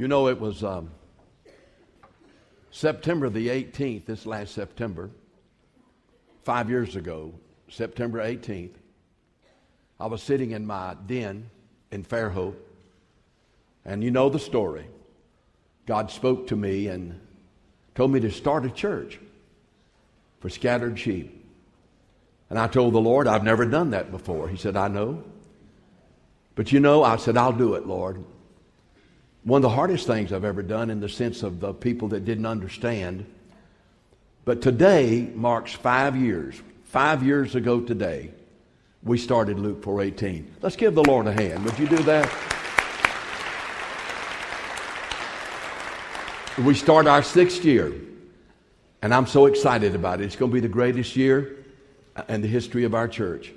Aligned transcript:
You 0.00 0.08
know, 0.08 0.28
it 0.28 0.40
was 0.40 0.64
um, 0.64 0.92
September 2.70 3.28
the 3.28 3.48
18th, 3.48 4.06
this 4.06 4.24
last 4.24 4.54
September, 4.54 5.10
five 6.42 6.70
years 6.70 6.96
ago, 6.96 7.34
September 7.68 8.20
18th. 8.20 8.72
I 10.00 10.06
was 10.06 10.22
sitting 10.22 10.52
in 10.52 10.66
my 10.66 10.96
den 11.06 11.50
in 11.90 12.02
Fairhope, 12.02 12.56
and 13.84 14.02
you 14.02 14.10
know 14.10 14.30
the 14.30 14.38
story. 14.38 14.86
God 15.84 16.10
spoke 16.10 16.46
to 16.46 16.56
me 16.56 16.86
and 16.86 17.20
told 17.94 18.10
me 18.10 18.20
to 18.20 18.30
start 18.30 18.64
a 18.64 18.70
church 18.70 19.20
for 20.40 20.48
scattered 20.48 20.98
sheep. 20.98 21.46
And 22.48 22.58
I 22.58 22.68
told 22.68 22.94
the 22.94 23.02
Lord, 23.02 23.26
I've 23.26 23.44
never 23.44 23.66
done 23.66 23.90
that 23.90 24.10
before. 24.10 24.48
He 24.48 24.56
said, 24.56 24.78
I 24.78 24.88
know. 24.88 25.22
But 26.54 26.72
you 26.72 26.80
know, 26.80 27.04
I 27.04 27.16
said, 27.16 27.36
I'll 27.36 27.52
do 27.52 27.74
it, 27.74 27.86
Lord. 27.86 28.24
One 29.50 29.58
of 29.58 29.62
the 29.62 29.74
hardest 29.74 30.06
things 30.06 30.32
I've 30.32 30.44
ever 30.44 30.62
done 30.62 30.90
in 30.90 31.00
the 31.00 31.08
sense 31.08 31.42
of 31.42 31.58
the 31.58 31.74
people 31.74 32.06
that 32.10 32.24
didn't 32.24 32.46
understand. 32.46 33.26
But 34.44 34.62
today 34.62 35.28
marks 35.34 35.72
five 35.72 36.14
years. 36.14 36.62
Five 36.84 37.24
years 37.24 37.56
ago 37.56 37.80
today, 37.80 38.30
we 39.02 39.18
started 39.18 39.58
Luke 39.58 39.82
4.18. 39.82 40.44
Let's 40.62 40.76
give 40.76 40.94
the 40.94 41.02
Lord 41.02 41.26
a 41.26 41.32
hand. 41.32 41.64
Would 41.64 41.76
you 41.80 41.88
do 41.88 41.96
that? 42.04 42.30
We 46.64 46.76
start 46.76 47.08
our 47.08 47.24
sixth 47.24 47.64
year, 47.64 47.92
and 49.02 49.12
I'm 49.12 49.26
so 49.26 49.46
excited 49.46 49.96
about 49.96 50.20
it. 50.20 50.26
It's 50.26 50.36
going 50.36 50.52
to 50.52 50.54
be 50.54 50.60
the 50.60 50.68
greatest 50.68 51.16
year 51.16 51.56
in 52.28 52.40
the 52.40 52.46
history 52.46 52.84
of 52.84 52.94
our 52.94 53.08
church. 53.08 53.52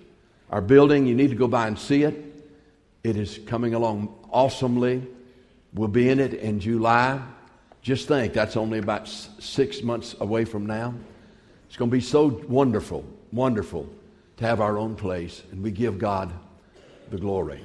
Our 0.50 0.62
building, 0.62 1.06
you 1.06 1.14
need 1.14 1.30
to 1.30 1.36
go 1.36 1.48
by 1.48 1.68
and 1.68 1.78
see 1.78 2.02
it. 2.02 2.16
It 3.04 3.16
is 3.16 3.40
coming 3.46 3.76
along 3.76 4.12
awesomely. 4.32 5.06
We'll 5.74 5.88
be 5.88 6.10
in 6.10 6.20
it 6.20 6.36
in 6.36 6.60
July. 6.60 7.22
Just 7.82 8.08
think, 8.08 8.34
that's 8.34 8.56
only 8.56 8.80
about 8.80 9.08
six 9.08 9.82
months 9.82 10.16
away 10.20 10.46
from 10.46 10.66
now. 10.66 10.94
It's 11.68 11.78
going 11.78 11.90
to 11.90 11.96
be 11.96 12.02
so 12.02 12.28
wonderful, 12.48 13.04
wonderful 13.32 13.90
to 14.38 14.46
have 14.46 14.62
our 14.62 14.78
own 14.78 14.96
place, 14.96 15.42
and 15.52 15.64
we 15.64 15.72
give 15.72 15.98
God 15.98 16.32
the 17.10 17.18
glory. 17.18 17.64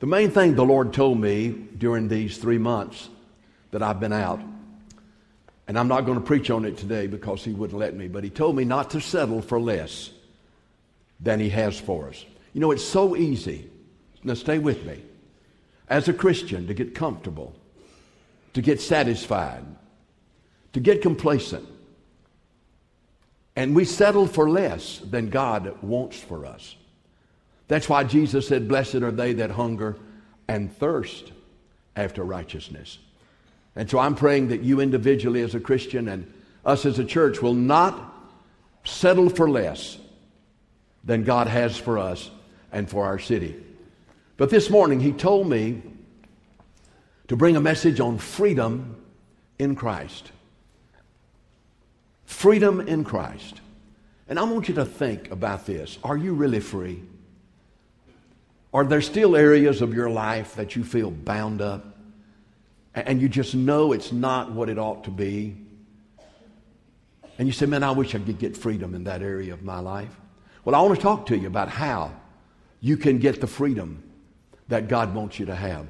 The 0.00 0.06
main 0.06 0.30
thing 0.30 0.54
the 0.54 0.64
Lord 0.64 0.92
told 0.92 1.18
me 1.18 1.48
during 1.48 2.08
these 2.08 2.38
three 2.38 2.58
months 2.58 3.08
that 3.70 3.82
I've 3.82 3.98
been 3.98 4.12
out, 4.12 4.40
and 5.66 5.78
I'm 5.78 5.88
not 5.88 6.02
going 6.02 6.18
to 6.20 6.24
preach 6.24 6.50
on 6.50 6.64
it 6.64 6.76
today 6.76 7.06
because 7.06 7.42
He 7.42 7.52
wouldn't 7.52 7.78
let 7.78 7.94
me, 7.94 8.06
but 8.08 8.22
He 8.22 8.30
told 8.30 8.54
me 8.54 8.64
not 8.64 8.90
to 8.90 9.00
settle 9.00 9.40
for 9.40 9.58
less 9.58 10.10
than 11.18 11.40
He 11.40 11.48
has 11.48 11.80
for 11.80 12.08
us. 12.08 12.24
You 12.52 12.60
know, 12.60 12.70
it's 12.70 12.84
so 12.84 13.16
easy. 13.16 13.68
Now, 14.22 14.34
stay 14.34 14.58
with 14.58 14.84
me 14.84 15.02
as 15.88 16.08
a 16.08 16.12
Christian 16.12 16.66
to 16.66 16.74
get 16.74 16.94
comfortable, 16.94 17.54
to 18.54 18.62
get 18.62 18.80
satisfied, 18.80 19.64
to 20.72 20.80
get 20.80 21.02
complacent. 21.02 21.66
And 23.56 23.74
we 23.74 23.84
settle 23.84 24.26
for 24.26 24.48
less 24.48 24.98
than 24.98 25.30
God 25.30 25.82
wants 25.82 26.18
for 26.18 26.46
us. 26.46 26.76
That's 27.66 27.88
why 27.88 28.04
Jesus 28.04 28.48
said, 28.48 28.68
Blessed 28.68 28.96
are 28.96 29.10
they 29.10 29.32
that 29.34 29.50
hunger 29.50 29.96
and 30.46 30.74
thirst 30.76 31.32
after 31.96 32.22
righteousness. 32.22 32.98
And 33.76 33.88
so 33.90 33.98
I'm 33.98 34.14
praying 34.14 34.48
that 34.48 34.62
you 34.62 34.80
individually 34.80 35.42
as 35.42 35.54
a 35.54 35.60
Christian 35.60 36.08
and 36.08 36.32
us 36.64 36.86
as 36.86 36.98
a 36.98 37.04
church 37.04 37.42
will 37.42 37.54
not 37.54 38.14
settle 38.84 39.28
for 39.28 39.48
less 39.48 39.98
than 41.04 41.24
God 41.24 41.46
has 41.46 41.76
for 41.76 41.98
us 41.98 42.30
and 42.72 42.88
for 42.88 43.04
our 43.04 43.18
city. 43.18 43.56
But 44.38 44.50
this 44.50 44.70
morning, 44.70 45.00
he 45.00 45.10
told 45.10 45.48
me 45.48 45.82
to 47.26 47.36
bring 47.36 47.56
a 47.56 47.60
message 47.60 47.98
on 47.98 48.18
freedom 48.18 48.96
in 49.58 49.74
Christ. 49.74 50.30
Freedom 52.24 52.80
in 52.80 53.02
Christ. 53.02 53.60
And 54.28 54.38
I 54.38 54.44
want 54.44 54.68
you 54.68 54.74
to 54.76 54.84
think 54.84 55.32
about 55.32 55.66
this. 55.66 55.98
Are 56.04 56.16
you 56.16 56.34
really 56.34 56.60
free? 56.60 57.02
Are 58.72 58.84
there 58.84 59.00
still 59.00 59.34
areas 59.34 59.82
of 59.82 59.92
your 59.92 60.08
life 60.08 60.54
that 60.54 60.76
you 60.76 60.84
feel 60.84 61.10
bound 61.10 61.60
up 61.60 61.96
and 62.94 63.20
you 63.20 63.28
just 63.28 63.56
know 63.56 63.92
it's 63.92 64.12
not 64.12 64.52
what 64.52 64.68
it 64.68 64.78
ought 64.78 65.02
to 65.04 65.10
be? 65.10 65.56
And 67.38 67.48
you 67.48 67.52
say, 67.52 67.66
Man, 67.66 67.82
I 67.82 67.90
wish 67.90 68.14
I 68.14 68.20
could 68.20 68.38
get 68.38 68.56
freedom 68.56 68.94
in 68.94 69.02
that 69.04 69.20
area 69.20 69.52
of 69.52 69.64
my 69.64 69.80
life. 69.80 70.14
Well, 70.64 70.76
I 70.76 70.80
want 70.82 70.94
to 70.94 71.02
talk 71.02 71.26
to 71.26 71.36
you 71.36 71.48
about 71.48 71.70
how 71.70 72.12
you 72.80 72.96
can 72.96 73.18
get 73.18 73.40
the 73.40 73.48
freedom 73.48 74.04
that 74.68 74.88
God 74.88 75.14
wants 75.14 75.38
you 75.38 75.46
to 75.46 75.54
have. 75.54 75.86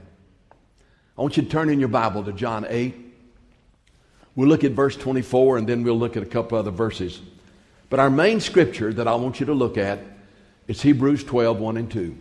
I 1.16 1.22
want 1.22 1.36
you 1.36 1.42
to 1.42 1.48
turn 1.48 1.68
in 1.68 1.80
your 1.80 1.88
Bible 1.88 2.24
to 2.24 2.32
John 2.32 2.64
8. 2.68 2.94
We'll 4.36 4.48
look 4.48 4.62
at 4.62 4.72
verse 4.72 4.96
24 4.96 5.58
and 5.58 5.68
then 5.68 5.82
we'll 5.82 5.98
look 5.98 6.16
at 6.16 6.22
a 6.22 6.26
couple 6.26 6.56
other 6.56 6.70
verses. 6.70 7.20
But 7.90 7.98
our 7.98 8.10
main 8.10 8.40
scripture 8.40 8.92
that 8.92 9.08
I 9.08 9.14
want 9.16 9.40
you 9.40 9.46
to 9.46 9.54
look 9.54 9.76
at 9.76 9.98
is 10.68 10.80
Hebrews 10.80 11.24
12, 11.24 11.58
1 11.58 11.76
and 11.76 11.90
2. 11.90 12.16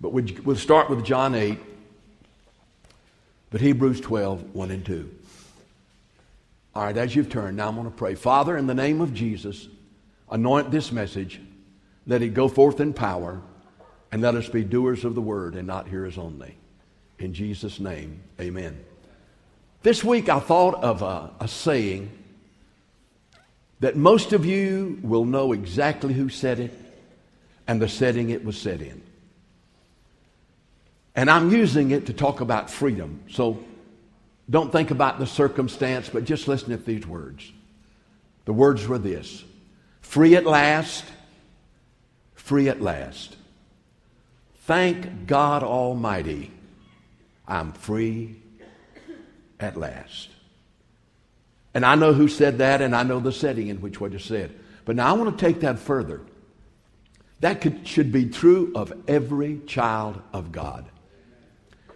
But 0.00 0.12
we'll 0.12 0.56
start 0.56 0.90
with 0.90 1.04
John 1.04 1.34
8, 1.34 1.58
but 3.50 3.60
Hebrews 3.60 4.00
12, 4.00 4.54
1 4.54 4.70
and 4.70 4.84
2. 4.84 5.10
All 6.74 6.84
right, 6.84 6.96
as 6.96 7.16
you've 7.16 7.30
turned, 7.30 7.56
now 7.56 7.68
I'm 7.68 7.74
going 7.74 7.86
to 7.86 7.90
pray. 7.90 8.14
Father, 8.14 8.56
in 8.56 8.66
the 8.66 8.74
name 8.74 9.00
of 9.00 9.12
Jesus, 9.12 9.68
anoint 10.30 10.70
this 10.70 10.92
message. 10.92 11.40
Let 12.06 12.22
it 12.22 12.34
go 12.34 12.48
forth 12.48 12.80
in 12.80 12.92
power 12.92 13.40
and 14.12 14.22
let 14.22 14.34
us 14.34 14.48
be 14.48 14.64
doers 14.64 15.04
of 15.04 15.14
the 15.14 15.20
word 15.20 15.54
and 15.54 15.66
not 15.66 15.88
hearers 15.88 16.18
only. 16.18 16.56
In 17.18 17.34
Jesus' 17.34 17.78
name, 17.78 18.20
amen. 18.40 18.82
This 19.82 20.02
week 20.02 20.28
I 20.28 20.40
thought 20.40 20.82
of 20.82 21.02
a, 21.02 21.30
a 21.40 21.48
saying 21.48 22.10
that 23.80 23.96
most 23.96 24.32
of 24.32 24.44
you 24.44 24.98
will 25.02 25.24
know 25.24 25.52
exactly 25.52 26.12
who 26.12 26.28
said 26.28 26.60
it 26.60 26.72
and 27.66 27.80
the 27.80 27.88
setting 27.88 28.30
it 28.30 28.44
was 28.44 28.58
said 28.58 28.82
in. 28.82 29.02
And 31.14 31.30
I'm 31.30 31.50
using 31.50 31.90
it 31.90 32.06
to 32.06 32.12
talk 32.12 32.40
about 32.40 32.70
freedom. 32.70 33.20
So 33.30 33.62
don't 34.48 34.72
think 34.72 34.90
about 34.90 35.18
the 35.18 35.26
circumstance, 35.26 36.08
but 36.08 36.24
just 36.24 36.48
listen 36.48 36.70
to 36.70 36.76
these 36.76 37.06
words. 37.06 37.50
The 38.44 38.52
words 38.52 38.86
were 38.86 38.98
this 38.98 39.44
Free 40.00 40.34
at 40.34 40.44
last, 40.44 41.04
free 42.34 42.68
at 42.68 42.80
last. 42.80 43.36
Thank 44.70 45.26
God 45.26 45.64
Almighty, 45.64 46.52
I'm 47.48 47.72
free 47.72 48.36
at 49.58 49.76
last. 49.76 50.28
And 51.74 51.84
I 51.84 51.96
know 51.96 52.12
who 52.12 52.28
said 52.28 52.58
that, 52.58 52.80
and 52.80 52.94
I 52.94 53.02
know 53.02 53.18
the 53.18 53.32
setting 53.32 53.66
in 53.66 53.80
which 53.80 54.00
what 54.00 54.14
is 54.14 54.22
said. 54.22 54.54
But 54.84 54.94
now 54.94 55.08
I 55.08 55.18
want 55.18 55.36
to 55.36 55.44
take 55.44 55.62
that 55.62 55.80
further. 55.80 56.20
That 57.40 57.60
could, 57.60 57.84
should 57.84 58.12
be 58.12 58.26
true 58.26 58.70
of 58.76 58.92
every 59.08 59.60
child 59.66 60.22
of 60.32 60.52
God. 60.52 60.84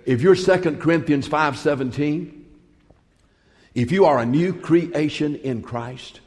If 0.05 0.21
you're 0.21 0.35
2 0.35 0.79
Corinthians 0.81 1.29
5:17, 1.29 2.43
if 3.77 3.93
you 3.93 4.05
are 4.05 4.19
a 4.19 4.27
new 4.27 4.53
creation 4.53 5.37
in 5.37 5.63
Christ, 5.63 6.19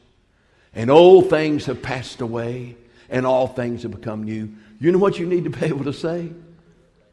and 0.73 0.89
old 0.89 1.29
things 1.29 1.65
have 1.65 1.81
passed 1.81 2.21
away, 2.21 2.77
and 3.09 3.25
all 3.25 3.47
things 3.47 3.83
have 3.83 3.91
become 3.91 4.23
new, 4.23 4.53
you 4.79 4.91
know 4.91 4.99
what 4.99 5.19
you 5.19 5.25
need 5.25 5.45
to 5.45 5.49
be 5.49 5.65
able 5.65 5.85
to 5.85 5.93
say? 5.93 6.31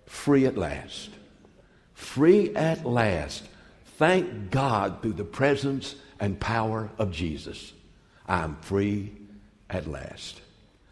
Free 0.07 0.47
at 0.47 0.57
last. 0.57 1.11
Free 1.95 2.55
at 2.55 2.85
last. 2.85 3.45
Thank 3.99 4.51
God 4.51 5.01
through 5.03 5.15
the 5.15 5.25
presence 5.25 5.95
and 6.21 6.39
power 6.39 6.91
of 6.99 7.11
Jesus. 7.11 7.73
I'm 8.27 8.57
free 8.57 9.13
at 9.71 9.87
last. 9.87 10.41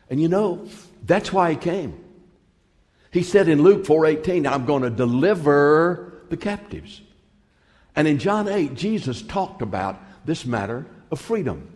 And 0.08 0.20
you 0.20 0.28
know, 0.28 0.68
that's 1.04 1.32
why 1.32 1.50
he 1.50 1.56
came. 1.56 1.98
He 3.10 3.22
said 3.22 3.48
in 3.48 3.62
Luke 3.62 3.84
4:18, 3.84 4.50
I'm 4.50 4.64
going 4.64 4.82
to 4.82 4.90
deliver 4.90 6.22
the 6.30 6.36
captives. 6.36 7.02
And 7.94 8.08
in 8.08 8.18
John 8.18 8.48
8, 8.48 8.74
Jesus 8.74 9.20
talked 9.20 9.60
about 9.60 10.00
this 10.24 10.46
matter 10.46 10.86
of 11.10 11.20
freedom. 11.20 11.68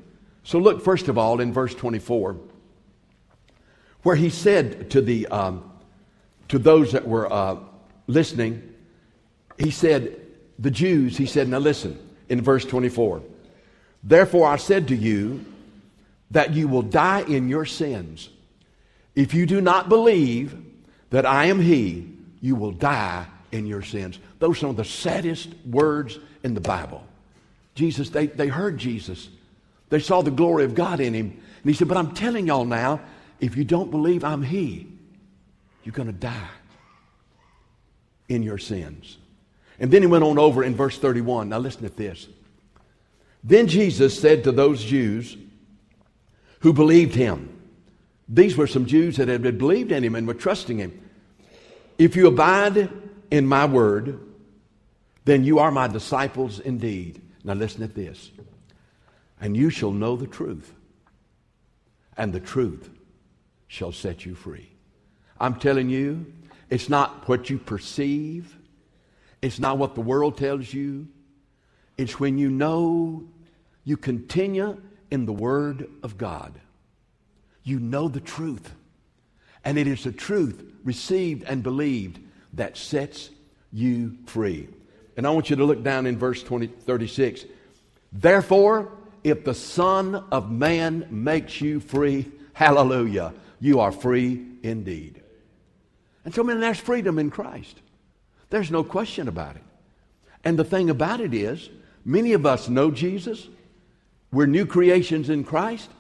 So 0.45 0.59
look 0.59 0.83
first 0.83 1.09
of 1.09 1.19
all 1.19 1.41
in 1.41 1.53
verse 1.53 1.75
24 1.75 2.37
where 4.07 4.15
he 4.15 4.31
said 4.31 4.89
to, 4.89 5.01
the, 5.01 5.27
um, 5.27 5.69
to 6.47 6.61
those 6.61 6.93
that 6.93 7.09
were 7.09 7.27
uh, 7.33 7.57
listening, 8.07 8.63
he 9.59 9.73
said, 9.73 10.21
the 10.61 10.71
Jews, 10.71 11.17
he 11.17 11.27
said, 11.27 11.49
now 11.49 11.59
listen, 11.59 11.99
in 12.29 12.41
verse 12.41 12.65
24, 12.65 13.21
therefore 14.05 14.47
I 14.47 14.59
said 14.59 14.87
to 14.87 14.95
you 14.95 15.45
that 16.31 16.55
you 16.55 16.69
will 16.69 16.83
die 16.83 17.23
in 17.23 17.49
your 17.49 17.65
sins. 17.65 18.29
If 19.17 19.35
you 19.35 19.45
do 19.45 19.61
not 19.61 19.89
believe 19.89 20.57
that 21.11 21.27
I 21.27 21.47
am 21.47 21.59
he, 21.59 22.09
you 22.41 22.55
will 22.55 22.71
die 22.71 23.27
in 23.51 23.67
your 23.67 23.83
sins. 23.83 24.21
Those 24.39 24.63
are 24.63 24.73
the 24.73 24.85
saddest 24.85 25.49
words 25.69 26.21
in 26.45 26.55
the 26.55 26.61
Bible. 26.61 27.05
Jesus, 27.75 28.11
they, 28.11 28.29
they 28.29 28.47
heard 28.47 28.79
Jesus. 28.79 29.29
They 29.89 29.99
saw 29.99 30.23
the 30.23 30.31
glory 30.31 30.63
of 30.63 30.77
God 30.77 31.01
in 31.01 31.13
him. 31.13 31.27
And 31.63 31.65
he 31.69 31.73
said, 31.73 31.89
But 31.89 31.97
I'm 31.97 32.15
telling 32.15 32.47
y'all 32.47 32.65
now, 32.65 33.01
if 33.41 33.57
you 33.57 33.65
don't 33.65 33.91
believe 33.91 34.25
I'm 34.25 34.43
He, 34.43 34.87
you're 35.85 35.93
going 35.93 36.09
to 36.09 36.13
die 36.13 36.49
in 38.29 38.43
your 38.43 38.59
sins. 38.59 39.19
And 39.79 39.91
then 39.91 40.03
he 40.03 40.09
went 40.09 40.25
on 40.25 40.39
over 40.39 40.65
in 40.65 40.75
verse 40.75 40.99
31. 40.99 41.49
Now 41.49 41.59
listen 41.59 41.83
to 41.83 41.89
this. 41.91 42.27
Then 43.45 43.69
Jesus 43.69 44.19
said 44.19 44.45
to 44.45 44.53
those 44.53 44.83
Jews 44.83 45.37
who 46.61 46.73
believed 46.73 47.15
him, 47.15 47.53
these 48.29 48.57
were 48.57 48.67
some 48.67 48.87
Jews 48.87 49.17
that 49.19 49.29
had 49.29 49.43
believed 49.59 49.93
in 49.93 50.03
him 50.03 50.17
and 50.17 50.27
were 50.27 50.35
trusting 50.35 50.79
him. 50.79 51.09
If 51.99 52.17
you 52.17 52.27
abide 52.27 52.91
in 53.31 53.47
my 53.47 53.67
word, 53.67 54.19
then 55.25 55.45
you 55.45 55.61
are 55.61 55.71
my 55.71 55.87
disciples 55.87 56.59
indeed. 56.59 57.23
Now 57.45 57.55
listen 57.55 57.83
to 57.83 57.87
this. 57.87 58.33
And 59.41 59.57
you 59.57 59.71
shall 59.71 59.93
know 59.93 60.17
the 60.17 60.27
truth, 60.27 60.73
and 62.17 62.33
the 62.33 62.41
truth 62.41 62.91
shall 63.69 63.93
set 63.93 64.25
you 64.25 64.35
free. 64.35 64.71
I'm 65.39 65.57
telling 65.57 65.89
you, 65.89 66.33
it's 66.71 66.89
not 66.89 67.29
what 67.29 67.51
you 67.51 67.59
perceive, 67.59 68.57
it's 69.43 69.59
not 69.59 69.79
what 69.79 69.95
the 69.95 70.01
world 70.01 70.39
tells 70.39 70.73
you. 70.73 71.09
It's 71.99 72.21
when 72.21 72.37
you 72.37 72.51
know 72.51 73.25
you 73.85 73.97
continue 73.97 74.81
in 75.11 75.25
the 75.25 75.33
Word 75.33 75.89
of 76.03 76.19
God. 76.19 76.61
You 77.63 77.79
know 77.79 78.09
the 78.09 78.21
truth. 78.21 78.73
And 79.65 79.79
it 79.79 79.87
is 79.87 80.05
the 80.05 80.13
truth 80.13 80.63
received 80.85 81.45
and 81.45 81.63
believed 81.63 82.21
that 82.53 82.77
sets 82.77 83.31
you 83.73 84.17
free. 84.27 84.69
And 85.17 85.27
I 85.27 85.31
want 85.31 85.51
you 85.51 85.57
to 85.57 85.65
look 85.65 85.83
down 85.83 86.07
in 86.07 86.19
verse 86.19 86.43
20, 86.43 86.67
36. 86.67 87.47
Therefore, 88.13 88.93
if 89.25 89.45
the 89.45 89.55
Son 89.55 90.15
of 90.31 90.51
Man 90.51 91.07
makes 91.11 91.61
you 91.61 91.81
free, 91.81 92.31
hallelujah, 92.53 93.33
you 93.61 93.81
are 93.81 93.93
free 93.93 94.45
indeed. 94.63 95.23
And 96.25 96.35
so, 96.35 96.43
man, 96.43 96.61
there's 96.61 96.79
freedom 96.79 97.19
in 97.19 97.31
Christ. 97.31 97.81
There's 98.51 98.71
no 98.71 98.85
question 98.85 99.29
about 99.29 99.57
it. 99.57 99.63
And 100.45 100.59
the 100.59 100.65
thing 100.65 100.91
about 100.91 101.21
it 101.21 101.35
is, 101.35 101.69
many 102.05 102.33
of 102.33 102.47
us 102.47 102.69
know 102.69 102.91
Jesus. 102.91 103.49
We're 104.33 104.47
new 104.47 104.67
creations 104.67 105.31
in 105.31 105.45
Christ. 105.45 105.91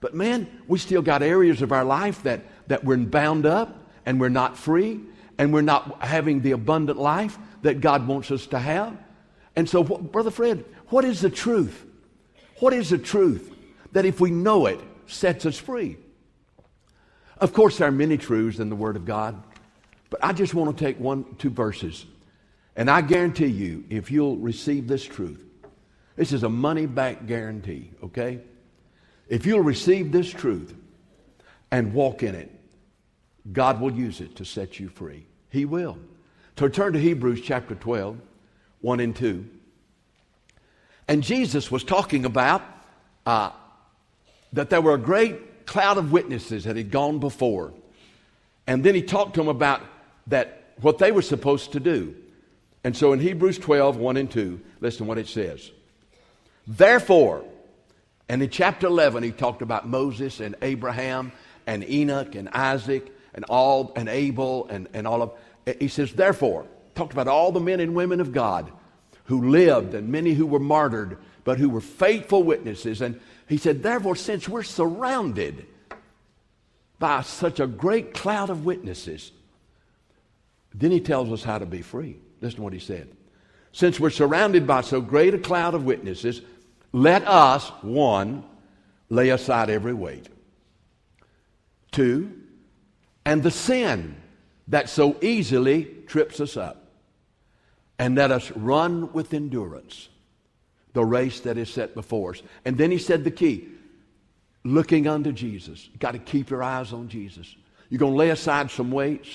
But 0.00 0.14
man, 0.14 0.46
we 0.68 0.78
still 0.78 1.02
got 1.02 1.22
areas 1.22 1.62
of 1.62 1.72
our 1.72 1.84
life 1.84 2.22
that, 2.22 2.42
that 2.68 2.84
we're 2.84 2.98
bound 2.98 3.46
up 3.46 3.76
and 4.06 4.20
we're 4.20 4.28
not 4.28 4.56
free 4.56 5.00
and 5.38 5.52
we're 5.52 5.62
not 5.62 6.02
having 6.02 6.40
the 6.40 6.52
abundant 6.52 6.98
life 6.98 7.38
that 7.62 7.80
God 7.80 8.06
wants 8.06 8.30
us 8.30 8.46
to 8.48 8.58
have. 8.58 8.96
And 9.56 9.68
so, 9.68 9.82
Brother 9.82 10.30
Fred, 10.30 10.64
what 10.88 11.04
is 11.04 11.20
the 11.20 11.30
truth? 11.30 11.84
What 12.60 12.72
is 12.72 12.90
the 12.90 12.98
truth 12.98 13.52
that 13.92 14.04
if 14.04 14.20
we 14.20 14.30
know 14.30 14.66
it, 14.66 14.80
sets 15.06 15.46
us 15.46 15.58
free? 15.58 15.96
Of 17.40 17.52
course, 17.52 17.78
there 17.78 17.88
are 17.88 17.92
many 17.92 18.18
truths 18.18 18.58
in 18.58 18.68
the 18.68 18.76
Word 18.76 18.96
of 18.96 19.04
God, 19.04 19.40
but 20.10 20.22
I 20.24 20.32
just 20.32 20.54
want 20.54 20.76
to 20.76 20.84
take 20.84 20.98
one, 20.98 21.24
two 21.36 21.50
verses. 21.50 22.04
And 22.74 22.90
I 22.90 23.00
guarantee 23.00 23.46
you, 23.46 23.84
if 23.90 24.10
you'll 24.10 24.36
receive 24.36 24.88
this 24.88 25.04
truth, 25.04 25.44
this 26.16 26.32
is 26.32 26.42
a 26.42 26.48
money 26.48 26.86
back 26.86 27.26
guarantee, 27.26 27.90
okay? 28.02 28.40
If 29.28 29.46
you'll 29.46 29.60
receive 29.60 30.10
this 30.10 30.28
truth 30.28 30.74
and 31.70 31.92
walk 31.92 32.22
in 32.22 32.34
it, 32.34 32.50
God 33.52 33.80
will 33.80 33.92
use 33.92 34.20
it 34.20 34.36
to 34.36 34.44
set 34.44 34.80
you 34.80 34.88
free. 34.88 35.26
He 35.50 35.64
will. 35.64 35.98
So 36.58 36.68
turn 36.68 36.92
to 36.94 36.98
Hebrews 36.98 37.40
chapter 37.42 37.74
12, 37.74 38.18
1 38.80 39.00
and 39.00 39.14
2. 39.14 39.48
And 41.06 41.22
Jesus 41.22 41.70
was 41.70 41.84
talking 41.84 42.24
about 42.24 42.62
uh, 43.24 43.50
that 44.52 44.70
there 44.70 44.80
were 44.80 44.94
a 44.94 44.98
great 44.98 45.47
cloud 45.68 45.98
of 45.98 46.10
witnesses 46.10 46.64
that 46.64 46.76
had 46.76 46.90
gone 46.90 47.18
before. 47.20 47.72
And 48.66 48.82
then 48.82 48.94
he 48.94 49.02
talked 49.02 49.34
to 49.34 49.40
them 49.40 49.48
about 49.48 49.82
that 50.26 50.72
what 50.80 50.98
they 50.98 51.12
were 51.12 51.22
supposed 51.22 51.72
to 51.72 51.80
do. 51.80 52.16
And 52.82 52.96
so 52.96 53.12
in 53.12 53.20
Hebrews 53.20 53.58
12, 53.58 53.96
1 53.96 54.16
and 54.16 54.30
2, 54.30 54.60
listen 54.80 55.06
what 55.06 55.18
it 55.18 55.28
says. 55.28 55.70
Therefore, 56.66 57.44
and 58.28 58.42
in 58.42 58.50
chapter 58.50 58.86
11, 58.86 59.22
he 59.22 59.30
talked 59.30 59.62
about 59.62 59.86
Moses 59.86 60.40
and 60.40 60.54
Abraham 60.62 61.32
and 61.66 61.88
Enoch 61.88 62.34
and 62.34 62.48
Isaac 62.50 63.14
and 63.34 63.44
all 63.44 63.92
and 63.94 64.08
Abel 64.08 64.66
and, 64.70 64.88
and 64.94 65.06
all 65.06 65.22
of 65.22 65.32
he 65.78 65.88
says, 65.88 66.14
therefore, 66.14 66.66
talked 66.94 67.12
about 67.12 67.28
all 67.28 67.52
the 67.52 67.60
men 67.60 67.78
and 67.78 67.94
women 67.94 68.20
of 68.20 68.32
God 68.32 68.72
who 69.28 69.50
lived 69.50 69.94
and 69.94 70.08
many 70.08 70.32
who 70.32 70.46
were 70.46 70.58
martyred, 70.58 71.18
but 71.44 71.58
who 71.58 71.68
were 71.68 71.82
faithful 71.82 72.42
witnesses. 72.42 73.02
And 73.02 73.20
he 73.46 73.58
said, 73.58 73.82
therefore, 73.82 74.16
since 74.16 74.48
we're 74.48 74.62
surrounded 74.62 75.66
by 76.98 77.20
such 77.20 77.60
a 77.60 77.66
great 77.66 78.14
cloud 78.14 78.48
of 78.48 78.64
witnesses, 78.64 79.32
then 80.74 80.90
he 80.90 81.00
tells 81.00 81.30
us 81.30 81.44
how 81.44 81.58
to 81.58 81.66
be 81.66 81.82
free. 81.82 82.16
Listen 82.40 82.56
to 82.56 82.62
what 82.62 82.72
he 82.72 82.78
said. 82.78 83.08
Since 83.72 84.00
we're 84.00 84.08
surrounded 84.08 84.66
by 84.66 84.80
so 84.80 85.02
great 85.02 85.34
a 85.34 85.38
cloud 85.38 85.74
of 85.74 85.84
witnesses, 85.84 86.40
let 86.92 87.28
us, 87.28 87.68
one, 87.82 88.44
lay 89.10 89.28
aside 89.28 89.68
every 89.68 89.92
weight. 89.92 90.26
Two, 91.92 92.32
and 93.26 93.42
the 93.42 93.50
sin 93.50 94.16
that 94.68 94.88
so 94.88 95.16
easily 95.20 95.84
trips 96.06 96.40
us 96.40 96.56
up. 96.56 96.87
And 97.98 98.14
let 98.14 98.30
us 98.30 98.50
run 98.52 99.12
with 99.12 99.34
endurance 99.34 100.08
the 100.92 101.04
race 101.04 101.40
that 101.40 101.58
is 101.58 101.68
set 101.68 101.94
before 101.94 102.30
us. 102.30 102.42
And 102.64 102.76
then 102.78 102.90
he 102.90 102.98
said 102.98 103.24
the 103.24 103.30
key 103.30 103.68
looking 104.64 105.06
unto 105.06 105.32
Jesus. 105.32 105.88
You've 105.90 106.00
got 106.00 106.12
to 106.12 106.18
keep 106.18 106.50
your 106.50 106.62
eyes 106.62 106.92
on 106.92 107.08
Jesus. 107.08 107.54
You're 107.88 107.98
going 107.98 108.12
to 108.12 108.18
lay 108.18 108.30
aside 108.30 108.70
some 108.70 108.90
weights. 108.90 109.28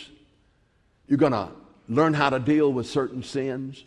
You're 1.07 1.17
going 1.17 1.33
to 1.33 1.49
learn 1.89 2.13
how 2.13 2.29
to 2.29 2.39
deal 2.39 2.71
with 2.71 2.87
certain 2.87 3.23
sins. 3.23 3.83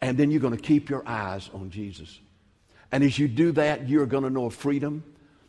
And 0.00 0.16
then 0.16 0.30
you're 0.30 0.40
going 0.40 0.56
to 0.56 0.62
keep 0.62 0.90
your 0.90 1.06
eyes 1.06 1.50
on 1.52 1.70
Jesus. 1.70 2.20
And 2.92 3.02
as 3.04 3.18
you 3.18 3.28
do 3.28 3.52
that, 3.52 3.88
you're 3.88 4.06
going 4.06 4.24
to 4.24 4.30
know 4.30 4.46
a 4.46 4.50
freedom 4.50 5.02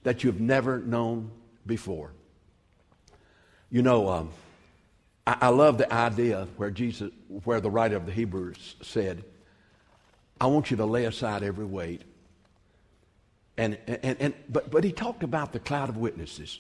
that 0.04 0.24
you've 0.24 0.40
never 0.42 0.80
known 0.80 1.32
before. 1.66 2.12
You 3.70 3.82
know, 3.82 4.10
um, 4.10 4.30
I, 5.26 5.38
I 5.42 5.48
love 5.50 5.78
the 5.78 5.92
idea 5.92 6.48
where 6.58 6.72
Jesus, 6.72 7.12
where 7.44 7.62
the 7.62 7.70
writer 7.70 7.96
of 7.96 8.06
the 8.06 8.12
Hebrews 8.12 8.76
said, 8.82 9.24
I 10.42 10.48
want 10.48 10.72
you 10.72 10.78
to 10.78 10.86
lay 10.86 11.06
aside 11.06 11.44
every 11.44 11.66
weight. 11.66 12.04
And, 13.58 13.78
and, 13.88 14.18
and, 14.20 14.34
but, 14.48 14.72
but 14.72 14.84
he 14.84 14.92
talked 14.92 15.24
about 15.24 15.52
the 15.52 15.60
cloud 15.60 15.90
of 15.90 15.98
witnesses. 15.98 16.60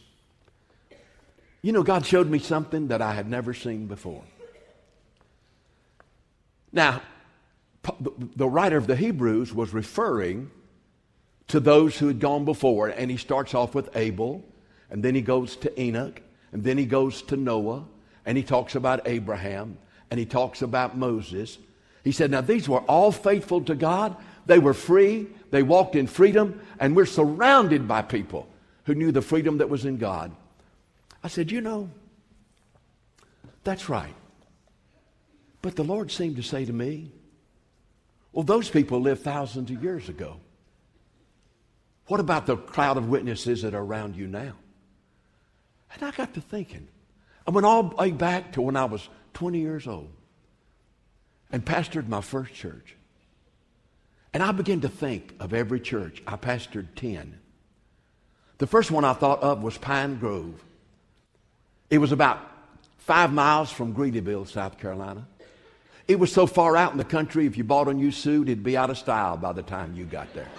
You 1.61 1.71
know, 1.71 1.83
God 1.83 2.06
showed 2.06 2.29
me 2.29 2.39
something 2.39 2.89
that 2.89 3.01
I 3.01 3.13
had 3.13 3.29
never 3.29 3.53
seen 3.53 3.88
before. 3.88 4.23
Now, 6.71 7.01
the 8.35 8.47
writer 8.47 8.77
of 8.77 8.88
the 8.88 8.95
Hebrews 8.95 9.53
was 9.53 9.73
referring 9.73 10.51
to 11.47 11.59
those 11.59 11.97
who 11.97 12.07
had 12.07 12.19
gone 12.19 12.45
before, 12.45 12.89
and 12.89 13.09
he 13.09 13.18
starts 13.18 13.54
off 13.54 13.73
with 13.73 13.95
Abel, 13.95 14.45
and 14.89 15.04
then 15.04 15.16
he 15.16 15.21
goes 15.21 15.56
to 15.57 15.81
Enoch, 15.81 16.21
and 16.51 16.63
then 16.63 16.78
he 16.78 16.85
goes 16.85 17.21
to 17.23 17.35
Noah, 17.37 17.85
and 18.26 18.38
he 18.38 18.44
talks 18.44 18.76
about 18.76 19.07
Abraham 19.07 19.78
and 20.11 20.19
he 20.19 20.26
talks 20.26 20.61
about 20.61 20.97
Moses. 20.97 21.57
He 22.04 22.11
said, 22.11 22.31
Now 22.31 22.42
these 22.42 22.68
were 22.68 22.81
all 22.81 23.11
faithful 23.11 23.61
to 23.61 23.76
God. 23.76 24.16
They 24.45 24.59
were 24.59 24.73
free. 24.73 25.28
They 25.52 25.64
walked 25.64 25.95
in 25.95 26.07
freedom. 26.07 26.61
And 26.80 26.95
we're 26.95 27.06
surrounded 27.06 27.88
by 27.88 28.02
people 28.02 28.47
who 28.85 28.95
knew 28.95 29.11
the 29.11 29.21
freedom 29.21 29.57
that 29.59 29.69
was 29.69 29.85
in 29.85 29.97
God. 29.97 30.31
I 31.23 31.28
said, 31.28 31.52
You 31.52 31.61
know, 31.61 31.90
that's 33.64 33.90
right. 33.90 34.16
But 35.61 35.76
the 35.76 35.83
Lord 35.83 36.11
seemed 36.11 36.38
to 36.38 36.44
say 36.44 36.66
to 36.66 36.73
me, 36.73 37.11
Well, 38.31 38.44
those 38.44 38.69
people 38.69 39.02
lived 39.02 39.23
thousands 39.23 39.69
of 39.69 39.83
years 39.83 40.09
ago. 40.09 40.38
What 42.07 42.19
about 42.19 42.47
the 42.47 42.57
cloud 42.57 42.97
of 42.97 43.07
witnesses 43.07 43.61
that 43.61 43.76
are 43.76 43.83
around 43.83 44.16
you 44.16 44.28
now? 44.28 44.54
And 45.94 46.04
I 46.04 46.11
got 46.11 46.33
to 46.33 46.42
thinking, 46.42 46.88
I 47.49 47.51
went 47.51 47.65
all 47.65 47.81
the 47.81 47.95
way 47.95 48.11
back 48.11 48.51
to 48.51 48.61
when 48.61 48.75
I 48.75 48.85
was 48.85 49.09
20 49.33 49.57
years 49.57 49.87
old 49.87 50.11
and 51.51 51.65
pastored 51.65 52.07
my 52.07 52.21
first 52.21 52.53
church. 52.53 52.95
And 54.35 54.44
I 54.44 54.51
began 54.51 54.81
to 54.81 54.87
think 54.87 55.33
of 55.39 55.51
every 55.51 55.79
church. 55.79 56.21
I 56.27 56.35
pastored 56.35 56.89
10. 56.95 57.39
The 58.59 58.68
first 58.68 58.91
one 58.91 59.03
I 59.03 59.13
thought 59.13 59.41
of 59.41 59.63
was 59.63 59.79
Pine 59.79 60.19
Grove. 60.19 60.63
It 61.89 61.97
was 61.97 62.11
about 62.11 62.39
five 62.99 63.33
miles 63.33 63.71
from 63.71 63.95
Greeleyville, 63.95 64.47
South 64.47 64.77
Carolina. 64.77 65.25
It 66.07 66.19
was 66.19 66.31
so 66.31 66.45
far 66.45 66.77
out 66.77 66.91
in 66.91 66.99
the 66.99 67.03
country, 67.03 67.47
if 67.47 67.57
you 67.57 67.63
bought 67.63 67.87
a 67.87 67.95
new 67.95 68.11
suit, 68.11 68.47
it'd 68.47 68.63
be 68.63 68.77
out 68.77 68.91
of 68.91 68.97
style 68.99 69.37
by 69.37 69.53
the 69.53 69.63
time 69.63 69.95
you 69.95 70.06
got 70.06 70.31
there. 70.35 70.49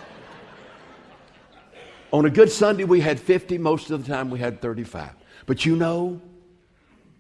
On 2.13 2.25
a 2.25 2.31
good 2.31 2.51
Sunday, 2.51 2.83
we 2.83 3.01
had 3.01 3.21
50. 3.21 3.59
Most 3.59 3.93
of 3.93 4.05
the 4.05 4.13
time, 4.13 4.29
we 4.29 4.41
had 4.41 4.61
35. 4.61 5.11
But 5.47 5.65
you 5.65 5.77
know, 5.77 6.21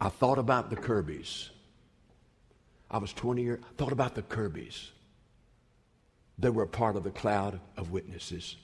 I 0.01 0.09
thought 0.09 0.39
about 0.39 0.71
the 0.71 0.77
Kirbys. 0.77 1.51
I 2.91 2.99
was 2.99 3.13
20 3.13 3.43
years, 3.43 3.61
thought 3.77 3.93
about 3.93 4.15
the 4.15 4.23
Kirbys. 4.23 4.91
They 6.39 6.51
were 6.51 6.63
a 6.63 6.69
part 6.69 6.97
of 6.97 7.05
the 7.05 7.11
cloud 7.11 7.61
of 7.77 7.91
witnesses. 7.91 8.57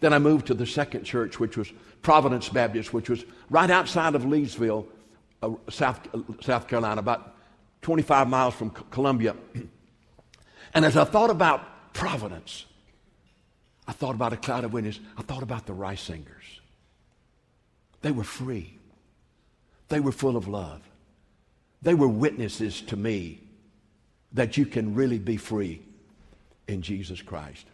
Then 0.00 0.12
I 0.12 0.18
moved 0.18 0.46
to 0.46 0.54
the 0.54 0.66
second 0.66 1.04
church, 1.04 1.38
which 1.38 1.56
was 1.56 1.72
Providence 2.02 2.48
Baptist, 2.48 2.92
which 2.92 3.10
was 3.10 3.24
right 3.50 3.70
outside 3.70 4.14
of 4.14 4.22
Leesville, 4.22 4.86
uh, 5.42 5.50
South, 5.68 6.00
uh, 6.14 6.20
South 6.40 6.68
Carolina, 6.68 7.00
about 7.00 7.34
25 7.82 8.28
miles 8.28 8.54
from 8.54 8.70
Columbia. 8.70 9.36
And 10.74 10.84
as 10.84 10.98
I 10.98 11.04
thought 11.04 11.30
about 11.30 11.94
providence, 11.94 12.66
I 13.86 13.92
thought 13.92 14.14
about 14.14 14.34
a 14.34 14.36
cloud 14.36 14.64
of 14.64 14.72
witnesses. 14.74 15.00
I 15.16 15.22
thought 15.22 15.42
about 15.42 15.64
the 15.64 15.72
rice 15.72 16.02
singers. 16.02 16.60
They 18.02 18.10
were 18.10 18.22
free. 18.22 18.77
They 19.88 20.00
were 20.00 20.12
full 20.12 20.36
of 20.36 20.48
love. 20.48 20.82
They 21.82 21.94
were 21.94 22.08
witnesses 22.08 22.80
to 22.82 22.96
me 22.96 23.40
that 24.32 24.56
you 24.56 24.66
can 24.66 24.94
really 24.94 25.18
be 25.18 25.36
free 25.36 25.80
in 26.66 26.82
Jesus 26.82 27.22
Christ. 27.22 27.66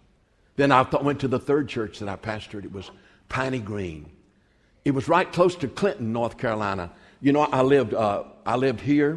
Then 0.56 0.70
I 0.70 0.82
went 0.82 1.20
to 1.20 1.28
the 1.28 1.38
third 1.38 1.68
church 1.68 1.98
that 1.98 2.08
I 2.08 2.16
pastored. 2.16 2.64
It 2.64 2.72
was 2.72 2.90
Piney 3.28 3.58
Green. 3.58 4.10
It 4.84 4.92
was 4.92 5.08
right 5.08 5.30
close 5.30 5.56
to 5.56 5.68
Clinton, 5.68 6.12
North 6.12 6.38
Carolina. 6.38 6.92
You 7.20 7.32
know, 7.32 7.40
I 7.40 7.62
lived, 7.62 7.94
uh, 7.94 8.24
I 8.46 8.56
lived 8.56 8.80
here, 8.80 9.12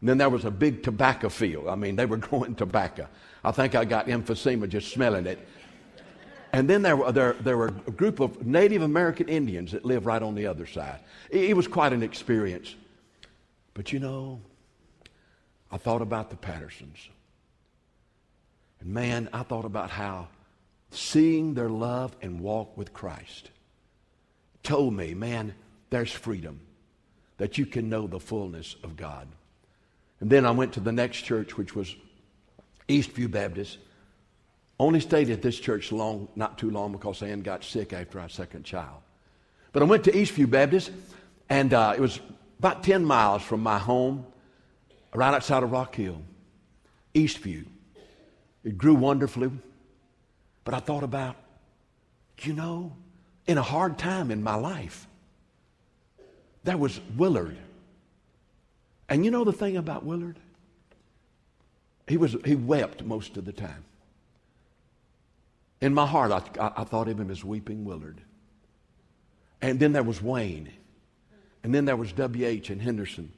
and 0.00 0.08
then 0.08 0.16
there 0.16 0.30
was 0.30 0.44
a 0.44 0.50
big 0.50 0.82
tobacco 0.82 1.28
field. 1.28 1.68
I 1.68 1.74
mean, 1.74 1.96
they 1.96 2.06
were 2.06 2.16
growing 2.28 2.54
tobacco. 2.54 3.08
I 3.44 3.50
think 3.50 3.74
I 3.74 3.84
got 3.84 4.06
emphysema 4.06 4.68
just 4.68 4.92
smelling 4.92 5.26
it. 5.26 5.46
And 6.52 6.68
then 6.68 6.82
there 6.82 6.96
were, 6.96 7.12
there, 7.12 7.32
there 7.34 7.56
were 7.56 7.68
a 7.86 7.90
group 7.90 8.20
of 8.20 8.46
Native 8.46 8.82
American 8.82 9.28
Indians 9.28 9.72
that 9.72 9.84
lived 9.84 10.06
right 10.06 10.22
on 10.22 10.34
the 10.34 10.46
other 10.46 10.66
side. 10.66 11.00
It, 11.30 11.50
it 11.50 11.56
was 11.56 11.68
quite 11.68 11.92
an 11.92 12.02
experience. 12.02 12.74
But 13.74 13.92
you 13.92 14.00
know, 14.00 14.40
I 15.70 15.76
thought 15.76 16.02
about 16.02 16.30
the 16.30 16.36
Pattersons. 16.36 17.08
And 18.80 18.92
man, 18.92 19.28
I 19.32 19.42
thought 19.42 19.64
about 19.64 19.90
how 19.90 20.28
seeing 20.90 21.54
their 21.54 21.68
love 21.68 22.16
and 22.22 22.40
walk 22.40 22.76
with 22.76 22.92
Christ 22.92 23.50
told 24.62 24.94
me, 24.94 25.14
man, 25.14 25.54
there's 25.90 26.12
freedom, 26.12 26.60
that 27.36 27.58
you 27.58 27.66
can 27.66 27.88
know 27.88 28.06
the 28.06 28.20
fullness 28.20 28.76
of 28.82 28.96
God. 28.96 29.28
And 30.20 30.30
then 30.30 30.44
I 30.44 30.50
went 30.50 30.72
to 30.74 30.80
the 30.80 30.92
next 30.92 31.22
church, 31.22 31.56
which 31.56 31.74
was 31.74 31.94
Eastview 32.88 33.30
Baptist. 33.30 33.78
Only 34.80 35.00
stayed 35.00 35.30
at 35.30 35.42
this 35.42 35.58
church 35.58 35.90
long, 35.90 36.28
not 36.36 36.56
too 36.56 36.70
long, 36.70 36.92
because 36.92 37.22
Ann 37.22 37.40
got 37.40 37.64
sick 37.64 37.92
after 37.92 38.20
our 38.20 38.28
second 38.28 38.64
child. 38.64 39.02
But 39.72 39.82
I 39.82 39.86
went 39.86 40.04
to 40.04 40.12
Eastview 40.12 40.48
Baptist, 40.48 40.92
and 41.48 41.74
uh, 41.74 41.94
it 41.96 42.00
was 42.00 42.20
about 42.58 42.84
10 42.84 43.04
miles 43.04 43.42
from 43.42 43.62
my 43.62 43.78
home, 43.78 44.24
right 45.14 45.34
outside 45.34 45.62
of 45.62 45.72
Rock 45.72 45.94
Hill, 45.96 46.22
Eastview. 47.14 47.66
It 48.64 48.78
grew 48.78 48.94
wonderfully. 48.94 49.50
But 50.64 50.74
I 50.74 50.80
thought 50.80 51.02
about, 51.02 51.36
you 52.42 52.52
know, 52.52 52.92
in 53.46 53.56
a 53.56 53.62
hard 53.62 53.98
time 53.98 54.30
in 54.30 54.42
my 54.42 54.54
life, 54.54 55.06
there 56.62 56.76
was 56.76 57.00
Willard. 57.16 57.56
And 59.08 59.24
you 59.24 59.30
know 59.30 59.44
the 59.44 59.52
thing 59.52 59.78
about 59.78 60.04
Willard? 60.04 60.38
He, 62.06 62.18
was, 62.18 62.36
he 62.44 62.54
wept 62.54 63.02
most 63.02 63.36
of 63.38 63.46
the 63.46 63.52
time. 63.52 63.84
In 65.80 65.94
my 65.94 66.06
heart, 66.06 66.32
I, 66.32 66.72
I, 66.76 66.84
thought 66.84 67.08
of 67.08 67.20
him 67.20 67.30
as 67.30 67.44
Weeping 67.44 67.84
Willard. 67.84 68.20
And 69.62 69.78
then 69.78 69.92
there 69.92 70.02
was 70.02 70.20
Wayne. 70.20 70.72
And 71.62 71.74
then 71.74 71.84
there 71.84 71.96
was 71.96 72.12
W.H. 72.12 72.70
and 72.70 72.82
Henderson. 72.82 73.32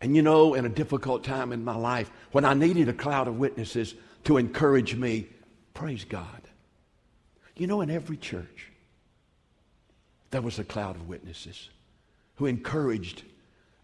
And 0.00 0.14
you 0.14 0.22
know, 0.22 0.54
in 0.54 0.64
a 0.64 0.68
difficult 0.68 1.24
time 1.24 1.52
in 1.52 1.64
my 1.64 1.76
life, 1.76 2.10
when 2.32 2.44
I 2.44 2.54
needed 2.54 2.88
a 2.88 2.92
cloud 2.92 3.28
of 3.28 3.38
witnesses 3.38 3.94
to 4.24 4.36
encourage 4.36 4.94
me, 4.94 5.26
praise 5.74 6.04
God. 6.04 6.42
You 7.56 7.66
know, 7.66 7.80
in 7.80 7.90
every 7.90 8.16
church, 8.16 8.70
there 10.30 10.40
was 10.40 10.58
a 10.58 10.64
cloud 10.64 10.96
of 10.96 11.08
witnesses 11.08 11.68
who 12.36 12.46
encouraged 12.46 13.24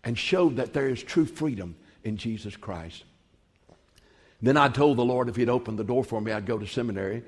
and 0.05 0.17
showed 0.17 0.57
that 0.57 0.73
there 0.73 0.89
is 0.89 1.03
true 1.03 1.27
freedom 1.27 1.77
in 2.05 2.17
Jesus 2.17 2.57
Christ. 2.57 3.05
Then 4.41 4.57
I 4.57 4.69
told 4.69 4.97
the 4.97 5.05
Lord 5.05 5.29
if 5.29 5.37
He'd 5.37 5.49
open 5.49 5.77
the 5.77 5.85
door 5.85 6.05
for 6.05 6.21
me, 6.21 6.33
I'd 6.33 6.47
go 6.47 6.59
to 6.59 6.67
seminary. 6.67 7.25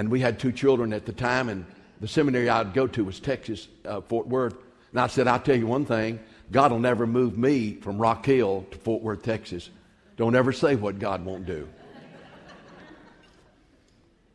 And 0.00 0.10
we 0.10 0.18
had 0.18 0.38
two 0.38 0.50
children 0.50 0.94
at 0.94 1.04
the 1.04 1.12
time, 1.12 1.50
and 1.50 1.66
the 2.00 2.08
seminary 2.08 2.48
I'd 2.48 2.72
go 2.72 2.86
to 2.86 3.04
was 3.04 3.20
Texas, 3.20 3.68
uh, 3.84 4.00
Fort 4.00 4.26
Worth. 4.26 4.56
And 4.92 4.98
I 4.98 5.08
said, 5.08 5.28
I'll 5.28 5.38
tell 5.38 5.56
you 5.56 5.66
one 5.66 5.84
thing 5.84 6.20
God 6.50 6.72
will 6.72 6.78
never 6.78 7.06
move 7.06 7.36
me 7.36 7.74
from 7.74 7.98
Rock 7.98 8.24
Hill 8.24 8.64
to 8.70 8.78
Fort 8.78 9.02
Worth, 9.02 9.22
Texas. 9.22 9.68
Don't 10.16 10.34
ever 10.34 10.54
say 10.54 10.74
what 10.74 10.98
God 10.98 11.22
won't 11.22 11.44
do. 11.44 11.68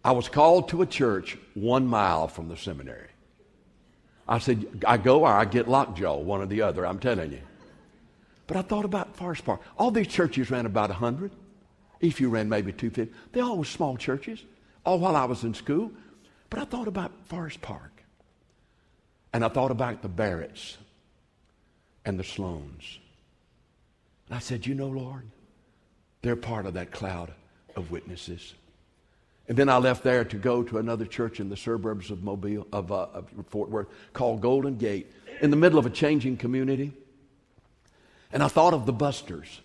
I 0.04 0.12
was 0.12 0.30
called 0.30 0.70
to 0.70 0.84
a 0.84 0.86
church 0.86 1.36
one 1.56 1.88
mile 1.88 2.28
from 2.28 2.48
the 2.48 2.58
seminary. 2.58 3.10
I 4.28 4.38
said, 4.38 4.86
I 4.86 4.98
go 4.98 5.22
or 5.22 5.30
I 5.30 5.46
get 5.46 5.68
lockjaw, 5.68 6.18
one 6.18 6.42
or 6.42 6.46
the 6.46 6.62
other, 6.62 6.86
I'm 6.86 7.00
telling 7.00 7.32
you. 7.32 7.42
But 8.46 8.58
I 8.58 8.62
thought 8.62 8.86
about 8.86 9.16
Forest 9.16 9.46
Park. 9.46 9.62
All 9.80 9.90
these 9.90 10.10
churches 10.10 10.52
ran 10.52 10.68
about 10.68 10.92
100. 10.92 11.32
If 12.02 12.22
you 12.22 12.30
ran 12.30 12.50
maybe 12.50 12.72
250. 12.72 13.12
They 13.32 13.40
all 13.40 13.58
were 13.58 13.66
small 13.66 13.98
churches 13.98 14.44
all 14.86 15.00
while 15.00 15.16
I 15.16 15.26
was 15.26 15.44
in 15.44 15.54
school. 15.54 15.92
But 16.50 16.60
I 16.60 16.66
thought 16.66 16.88
about 16.88 17.12
Forest 17.26 17.62
Park. 17.62 17.92
And 19.34 19.44
I 19.44 19.50
thought 19.50 19.72
about 19.72 20.02
the 20.02 20.10
Barretts 20.10 20.78
and 22.06 22.18
the 22.18 22.24
Sloans. 22.24 23.00
And 24.28 24.36
I 24.36 24.40
said, 24.40 24.66
You 24.66 24.76
know, 24.76 24.88
Lord, 24.88 25.24
they're 26.22 26.36
part 26.36 26.66
of 26.66 26.76
that 26.76 26.92
cloud 26.92 27.34
of 27.76 27.92
witnesses. 27.92 28.54
And 29.48 29.58
then 29.58 29.70
I 29.70 29.78
left 29.78 30.04
there 30.04 30.24
to 30.26 30.38
go 30.38 30.64
to 30.64 30.80
another 30.80 31.06
church 31.06 31.40
in 31.40 31.50
the 31.50 31.58
suburbs 31.58 32.10
of 32.10 32.24
Mobile, 32.24 32.66
of, 32.74 32.92
uh, 32.92 33.08
of 33.14 33.30
Fort 33.50 33.70
Worth, 33.70 33.88
called 34.14 34.42
Golden 34.42 34.78
Gate, 34.78 35.12
in 35.42 35.52
the 35.52 35.58
middle 35.58 35.78
of 35.78 35.86
a 35.86 35.90
changing 35.90 36.38
community. 36.38 36.94
And 38.32 38.42
I 38.42 38.48
thought 38.48 38.74
of 38.74 38.86
the 38.86 38.94
Busters 38.94 39.62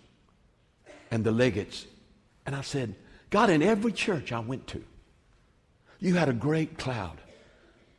and 1.09 1.23
the 1.23 1.31
Legates. 1.31 1.87
And 2.45 2.55
I 2.55 2.61
said, 2.61 2.95
God, 3.31 3.49
in 3.49 3.63
every 3.63 3.91
church 3.91 4.31
I 4.31 4.39
went 4.39 4.67
to, 4.67 4.83
you 6.01 6.15
had 6.15 6.27
a 6.27 6.33
great 6.33 6.77
cloud 6.77 7.17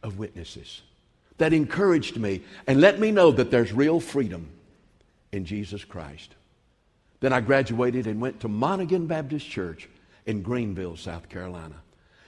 of 0.02 0.18
witnesses 0.18 0.82
that 1.38 1.52
encouraged 1.52 2.18
me 2.18 2.42
and 2.66 2.80
let 2.80 3.00
me 3.00 3.10
know 3.10 3.30
that 3.30 3.50
there's 3.50 3.72
real 3.72 4.00
freedom 4.00 4.48
in 5.30 5.44
Jesus 5.44 5.84
Christ. 5.84 6.34
Then 7.20 7.32
I 7.32 7.40
graduated 7.40 8.06
and 8.06 8.20
went 8.20 8.40
to 8.40 8.48
Monaghan 8.48 9.06
Baptist 9.06 9.48
Church 9.48 9.88
in 10.26 10.42
Greenville, 10.42 10.96
South 10.96 11.28
Carolina. 11.28 11.76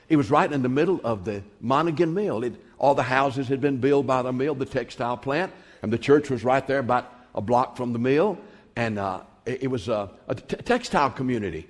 It 0.08 0.16
was 0.16 0.30
right 0.30 0.50
in 0.50 0.62
the 0.62 0.68
middle 0.68 1.00
of 1.02 1.24
the 1.24 1.42
Monaghan 1.60 2.14
Mill. 2.14 2.44
It, 2.44 2.54
all 2.78 2.94
the 2.94 3.02
houses 3.02 3.48
had 3.48 3.60
been 3.60 3.78
built 3.78 4.06
by 4.06 4.22
the 4.22 4.32
mill, 4.32 4.54
the 4.54 4.66
textile 4.66 5.16
plant, 5.16 5.52
and 5.82 5.92
the 5.92 5.98
church 5.98 6.30
was 6.30 6.44
right 6.44 6.64
there 6.66 6.78
about 6.78 7.12
a 7.34 7.40
block 7.40 7.76
from 7.76 7.92
the 7.92 7.98
mill. 7.98 8.38
And 8.76 8.98
uh, 8.98 9.22
it, 9.44 9.64
it, 9.64 9.68
was 9.68 9.88
a, 9.88 10.10
a 10.28 10.34
t- 10.34 10.56
textile 10.56 11.10
community. 11.10 11.66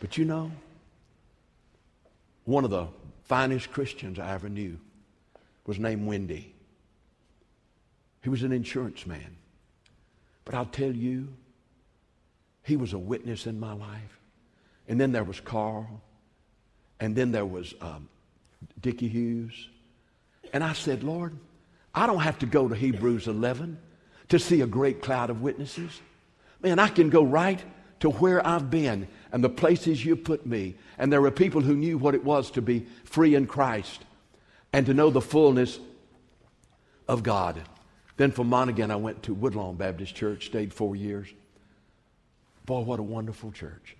But 0.00 0.18
you 0.18 0.24
know, 0.24 0.50
one 2.44 2.64
of 2.64 2.70
the 2.70 2.88
finest 3.24 3.72
Christians 3.72 4.18
I 4.18 4.32
ever 4.34 4.48
knew 4.48 4.78
was 5.66 5.78
named 5.78 6.06
Wendy. 6.06 6.54
He 8.22 8.28
was 8.28 8.42
an 8.42 8.52
insurance 8.52 9.06
man. 9.06 9.36
But 10.44 10.54
I'll 10.54 10.66
tell 10.66 10.92
you, 10.92 11.28
he 12.62 12.76
was 12.76 12.92
a 12.92 12.98
witness 12.98 13.46
in 13.46 13.60
my 13.60 13.72
life. 13.72 14.18
And 14.88 15.00
then 15.00 15.12
there 15.12 15.24
was 15.24 15.40
Carl. 15.40 16.02
And 17.00 17.14
then 17.16 17.32
there 17.32 17.46
was 17.46 17.74
um, 17.80 18.08
Dickie 18.80 19.08
Hughes. 19.08 19.68
And 20.52 20.62
I 20.62 20.72
said, 20.72 21.02
Lord, 21.02 21.36
I 21.94 22.06
don't 22.06 22.20
have 22.20 22.38
to 22.40 22.46
go 22.46 22.68
to 22.68 22.74
Hebrews 22.74 23.28
11 23.28 23.78
to 24.28 24.38
see 24.38 24.60
a 24.60 24.66
great 24.66 25.02
cloud 25.02 25.30
of 25.30 25.42
witnesses. 25.42 26.00
Man, 26.62 26.78
I 26.78 26.88
can 26.88 27.10
go 27.10 27.22
right 27.22 27.62
to 28.00 28.10
where 28.10 28.46
I've 28.46 28.70
been 28.70 29.08
and 29.34 29.42
the 29.42 29.48
places 29.48 30.04
you 30.04 30.14
put 30.14 30.46
me. 30.46 30.76
And 30.96 31.12
there 31.12 31.20
were 31.20 31.32
people 31.32 31.60
who 31.60 31.74
knew 31.74 31.98
what 31.98 32.14
it 32.14 32.22
was 32.22 32.52
to 32.52 32.62
be 32.62 32.86
free 33.02 33.34
in 33.34 33.48
Christ 33.48 34.04
and 34.72 34.86
to 34.86 34.94
know 34.94 35.10
the 35.10 35.20
fullness 35.20 35.80
of 37.08 37.24
God. 37.24 37.60
Then 38.16 38.30
from 38.30 38.48
Monaghan, 38.48 38.92
I 38.92 38.96
went 38.96 39.24
to 39.24 39.34
Woodlawn 39.34 39.74
Baptist 39.74 40.14
Church, 40.14 40.46
stayed 40.46 40.72
four 40.72 40.94
years. 40.94 41.26
Boy, 42.64 42.82
what 42.82 43.00
a 43.00 43.02
wonderful 43.02 43.50
church. 43.50 43.96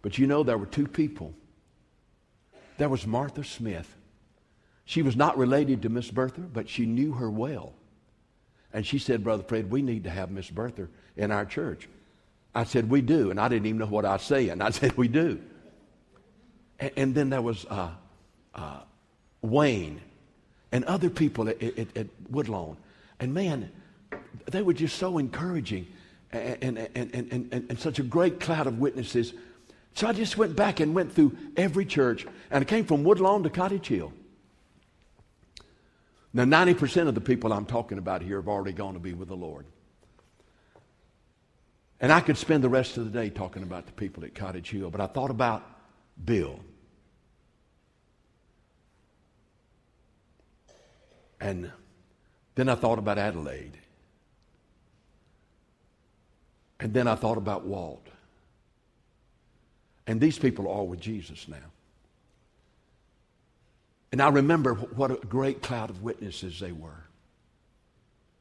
But 0.00 0.16
you 0.16 0.28
know, 0.28 0.44
there 0.44 0.58
were 0.58 0.66
two 0.66 0.86
people. 0.86 1.34
There 2.78 2.88
was 2.88 3.04
Martha 3.04 3.42
Smith. 3.42 3.92
She 4.84 5.02
was 5.02 5.16
not 5.16 5.36
related 5.36 5.82
to 5.82 5.88
Miss 5.88 6.08
Bertha, 6.08 6.42
but 6.42 6.68
she 6.68 6.86
knew 6.86 7.14
her 7.14 7.28
well. 7.28 7.72
And 8.72 8.86
she 8.86 9.00
said, 9.00 9.24
Brother 9.24 9.42
Fred, 9.42 9.72
we 9.72 9.82
need 9.82 10.04
to 10.04 10.10
have 10.10 10.30
Miss 10.30 10.48
Bertha 10.50 10.86
in 11.16 11.32
our 11.32 11.44
church. 11.44 11.88
I 12.54 12.64
said, 12.64 12.90
We 12.90 13.00
do. 13.00 13.30
And 13.30 13.40
I 13.40 13.48
didn't 13.48 13.66
even 13.66 13.78
know 13.78 13.86
what 13.86 14.04
I 14.04 14.14
was 14.14 14.22
saying. 14.22 14.60
I 14.60 14.70
said, 14.70 14.96
We 14.96 15.08
do. 15.08 15.40
And, 16.78 16.90
and 16.96 17.14
then 17.14 17.30
there 17.30 17.42
was 17.42 17.64
uh, 17.66 17.90
uh, 18.54 18.80
Wayne 19.40 20.00
and 20.70 20.84
other 20.84 21.10
people 21.10 21.48
at, 21.48 21.62
at, 21.62 21.96
at, 21.96 22.06
Woodlawn. 22.30 22.76
And 23.20 23.34
man, 23.34 23.70
they 24.50 24.62
were 24.62 24.72
just 24.72 24.96
so 24.96 25.18
encouraging 25.18 25.86
and, 26.32 26.78
and, 26.78 27.14
and, 27.14 27.32
and, 27.32 27.52
and 27.52 27.78
such 27.78 27.98
a 27.98 28.02
great 28.02 28.40
cloud 28.40 28.66
of 28.66 28.78
witnesses. 28.78 29.34
So 29.94 30.06
I 30.06 30.12
just 30.12 30.38
went 30.38 30.56
back 30.56 30.80
and 30.80 30.94
went 30.94 31.12
through 31.12 31.36
every 31.56 31.84
church, 31.84 32.26
and 32.50 32.62
I 32.62 32.64
came 32.64 32.86
from 32.86 33.04
Woodlawn 33.04 33.42
to 33.42 33.50
Cottage 33.50 33.86
Hill. 33.86 34.12
Now, 36.32 36.44
90% 36.44 37.08
of 37.08 37.14
the 37.14 37.20
people 37.20 37.52
I'm 37.52 37.66
talking 37.66 37.98
about 37.98 38.22
here 38.22 38.36
have 38.36 38.48
already 38.48 38.72
gone 38.72 38.94
to 38.94 39.00
be 39.00 39.12
with 39.12 39.28
the 39.28 39.36
Lord. 39.36 39.66
And 42.02 42.12
I 42.12 42.20
could 42.20 42.36
spend 42.36 42.64
the 42.64 42.68
rest 42.68 42.96
of 42.96 43.04
the 43.04 43.10
day 43.10 43.30
talking 43.30 43.62
about 43.62 43.86
the 43.86 43.92
people 43.92 44.24
at 44.24 44.34
Cottage 44.34 44.70
Hill, 44.70 44.90
but 44.90 45.00
I 45.00 45.06
thought 45.06 45.30
about 45.30 45.64
Bill. 46.22 46.58
And 51.40 51.70
then 52.56 52.68
I 52.68 52.74
thought 52.74 52.98
about 52.98 53.18
Adelaide. 53.18 53.78
And 56.80 56.92
then 56.92 57.06
I 57.06 57.14
thought 57.14 57.38
about 57.38 57.64
Walt. 57.64 58.08
And 60.08 60.20
these 60.20 60.40
people 60.40 60.66
are 60.66 60.70
all 60.70 60.88
with 60.88 61.00
Jesus 61.00 61.46
now. 61.46 61.56
And 64.10 64.20
I 64.20 64.28
remember 64.28 64.74
what 64.74 65.12
a 65.12 65.14
great 65.14 65.62
cloud 65.62 65.88
of 65.88 66.02
witnesses 66.02 66.58
they 66.58 66.72
were 66.72 67.04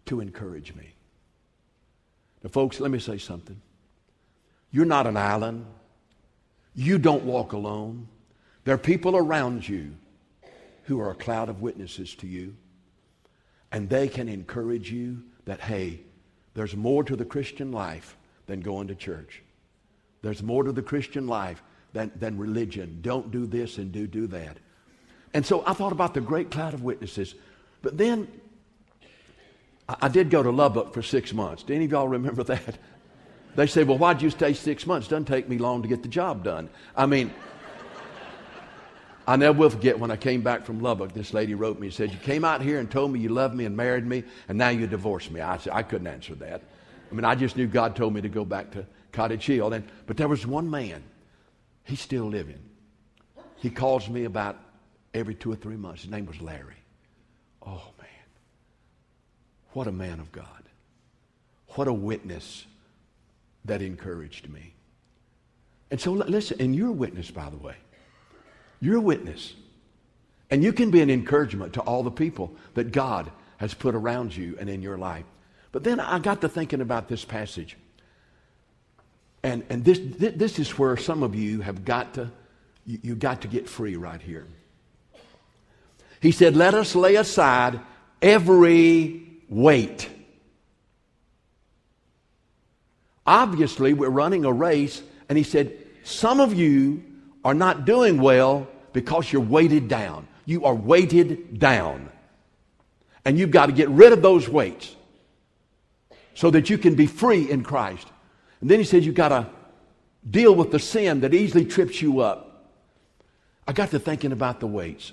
to 0.08 0.20
encourage 0.20 0.74
me. 0.74 0.94
Now, 2.44 2.50
folks, 2.50 2.80
let 2.80 2.92
me 2.92 3.00
say 3.00 3.18
something. 3.18 3.62
You're 4.72 4.86
not 4.86 5.08
an 5.08 5.18
island. 5.18 5.66
You 6.74 6.98
don't 6.98 7.24
walk 7.24 7.54
alone. 7.54 8.08
There 8.64 8.76
are 8.76 8.80
people 8.80 9.16
around 9.16 9.68
you 9.68 9.96
who 10.84 11.00
are 11.00 11.12
a 11.12 11.16
cloud 11.16 11.50
of 11.50 11.62
witnesses 11.62 12.16
to 12.16 12.28
you. 12.28 12.56
And 13.72 13.90
they 13.90 14.08
can 14.08 14.28
encourage 14.28 14.92
you 14.92 15.24
that, 15.46 15.62
hey, 15.62 16.02
there's 16.54 16.76
more 16.76 17.04
to 17.04 17.16
the 17.16 17.26
Christian 17.26 17.72
life 17.72 18.18
than 18.48 18.60
going 18.62 18.88
to 18.88 18.96
church. 18.96 19.42
There's 20.22 20.44
more 20.44 20.64
to 20.64 20.72
the 20.72 20.82
Christian 20.82 21.28
life 21.28 21.64
than, 21.94 22.12
than 22.16 22.38
religion. 22.38 23.00
Don't 23.02 23.32
do 23.32 23.46
this 23.46 23.78
and 23.78 23.92
do 23.92 24.08
do 24.08 24.28
that. 24.28 24.58
And 25.34 25.46
so 25.46 25.64
I 25.66 25.74
thought 25.74 25.94
about 25.94 26.14
the 26.14 26.22
great 26.22 26.52
cloud 26.52 26.74
of 26.74 26.84
witnesses. 26.84 27.36
But 27.82 27.98
then 27.98 28.28
I, 30.00 30.08
did 30.10 30.30
go 30.30 30.44
to 30.44 30.52
Lubbock 30.52 30.94
for 30.94 31.02
six 31.02 31.34
months. 31.34 31.64
Do 31.64 31.74
any 31.74 31.86
of 31.86 31.92
y'all 31.92 32.08
remember 32.08 32.44
that? 32.46 32.78
They 33.56 33.68
say, 33.68 33.84
well, 33.84 33.98
why'd 33.98 34.22
you 34.22 34.30
stay 34.30 34.54
six 34.54 34.86
months? 34.88 35.08
Doesn't 35.08 35.26
take 35.26 35.50
me 35.50 35.58
long 35.58 35.82
to 35.82 35.88
get 35.88 36.04
the 36.04 36.10
job 36.10 36.44
done. 36.44 36.70
I 36.96 37.06
mean, 37.06 37.34
I 39.28 39.36
never 39.36 39.58
will 39.58 39.70
forget 39.70 40.00
when 40.00 40.10
I 40.10 40.16
came 40.16 40.42
back 40.42 40.66
from 40.66 40.82
Lubbock, 40.82 41.14
this 41.14 41.34
lady 41.34 41.54
wrote 41.54 41.80
me 41.80 41.88
and 41.88 41.94
said, 41.94 42.12
You 42.12 42.18
came 42.20 42.44
out 42.44 42.62
here 42.62 42.80
and 42.80 42.90
told 42.90 43.12
me 43.12 43.20
you 43.20 43.30
loved 43.30 43.56
me 43.56 43.66
and 43.66 43.76
married 43.76 44.06
me, 44.06 44.24
and 44.48 44.58
now 44.58 44.70
you 44.70 44.88
divorced 44.88 45.32
me. 45.32 45.42
I 45.42 45.58
said, 45.58 45.74
I 45.74 45.84
couldn't 45.84 46.08
answer 46.08 46.36
that. 46.36 46.62
I 47.12 47.14
mean, 47.14 47.26
I 47.26 47.36
just 47.36 47.58
knew 47.58 47.68
God 47.68 47.96
told 47.96 48.14
me 48.14 48.22
to 48.22 48.30
go 48.30 48.46
back 48.46 48.72
to 48.72 48.86
Cottage 49.12 49.46
Hill. 49.46 49.74
And, 49.74 49.86
but 50.08 50.18
there 50.18 50.28
was 50.28 50.48
one 50.48 50.70
man, 50.70 51.04
he's 51.84 52.00
still 52.00 52.26
living. 52.26 52.60
He 53.58 53.70
calls 53.70 54.10
me 54.10 54.24
about 54.24 54.58
every 55.14 55.36
two 55.36 55.52
or 55.52 55.56
three 55.56 55.76
months. 55.76 56.02
His 56.02 56.12
name 56.12 56.26
was 56.26 56.42
Larry. 56.42 56.78
Oh, 57.66 57.84
man. 58.00 58.01
What 59.74 59.88
a 59.88 59.92
man 59.92 60.20
of 60.20 60.32
God. 60.32 60.46
What 61.70 61.88
a 61.88 61.94
witness 61.94 62.66
that 63.66 63.82
encouraged 63.82 64.50
me. 64.50 64.74
And 65.90 66.00
so, 66.00 66.12
listen, 66.12 66.58
and 66.60 66.76
you're 66.76 66.90
a 66.90 66.94
witness, 66.94 67.32
by 67.32 67.50
the 67.50 67.58
way. 67.58 67.76
You're 68.80 68.98
a 68.98 69.02
witness. 69.02 69.54
And 70.50 70.64
you 70.64 70.74
can 70.74 70.92
be 70.92 71.02
an 71.02 71.10
encouragement 71.10 71.74
to 71.74 71.82
all 71.82 72.04
the 72.04 72.12
people 72.12 72.54
that 72.74 72.92
God 72.92 73.32
has 73.58 73.74
put 73.74 73.96
around 73.96 74.36
you 74.36 74.58
and 74.60 74.70
in 74.70 74.82
your 74.82 74.98
life. 74.98 75.26
But 75.72 75.84
then 75.84 76.00
I 76.00 76.20
got 76.20 76.42
to 76.42 76.50
thinking 76.50 76.82
about 76.82 77.08
this 77.08 77.24
passage. 77.24 77.78
And, 79.44 79.64
and 79.70 79.86
this, 79.86 80.00
this 80.18 80.60
is 80.60 80.78
where 80.78 80.98
some 80.98 81.24
of 81.24 81.36
you 81.36 81.62
have 81.62 81.86
got 81.86 82.16
to, 82.16 82.32
you, 82.86 83.00
you 83.02 83.16
got 83.16 83.42
to 83.42 83.48
get 83.48 83.70
free 83.70 83.96
right 83.96 84.22
here. 84.22 84.48
He 86.20 86.32
said, 86.32 86.56
Let 86.56 86.74
us 86.74 86.96
lay 86.96 87.16
aside 87.16 87.80
every 88.22 89.31
weight. 89.52 90.10
Obviously, 93.28 93.94
we're 93.94 94.10
running 94.10 94.46
a 94.46 94.52
race, 94.52 95.04
and 95.30 95.38
he 95.38 95.44
said, 95.44 95.78
Some 96.04 96.40
of 96.40 96.56
you 96.56 97.04
are 97.46 97.54
not 97.54 97.86
doing 97.86 98.20
well 98.20 98.68
because 98.94 99.32
you're 99.32 99.42
weighted 99.42 99.88
down. 99.88 100.28
You 100.46 100.66
are 100.66 100.74
weighted 100.74 101.60
down. 101.60 102.10
And 103.24 103.38
you've 103.38 103.52
got 103.52 103.68
to 103.68 103.72
get 103.72 103.90
rid 103.90 104.14
of 104.14 104.24
those 104.24 104.50
weights 104.50 104.96
so 106.34 106.50
that 106.50 106.70
you 106.72 106.78
can 106.80 106.96
be 106.96 107.06
free 107.06 107.50
in 107.50 107.62
Christ. 107.64 108.08
And 108.62 108.70
then 108.70 108.80
he 108.80 108.86
said, 108.86 109.04
You've 109.04 109.16
got 109.16 109.30
to 109.30 109.48
deal 110.28 110.56
with 110.56 110.72
the 110.72 110.80
sin 110.80 111.22
that 111.22 111.34
easily 111.34 111.66
trips 111.66 112.02
you 112.02 112.22
up. 112.22 112.48
I 113.68 113.74
got 113.74 113.92
to 113.92 114.00
thinking 114.00 114.32
about 114.32 114.60
the 114.60 114.68
weights. 114.68 115.12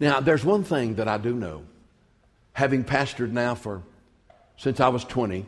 Now, 0.00 0.20
there's 0.20 0.44
one 0.44 0.64
thing 0.64 0.96
that 0.96 1.08
I 1.08 1.18
do 1.18 1.34
know, 1.34 1.64
having 2.58 2.82
pastored 2.82 3.30
now 3.30 3.54
for 3.54 3.84
since 4.56 4.80
I 4.80 4.88
was 4.88 5.04
20. 5.04 5.46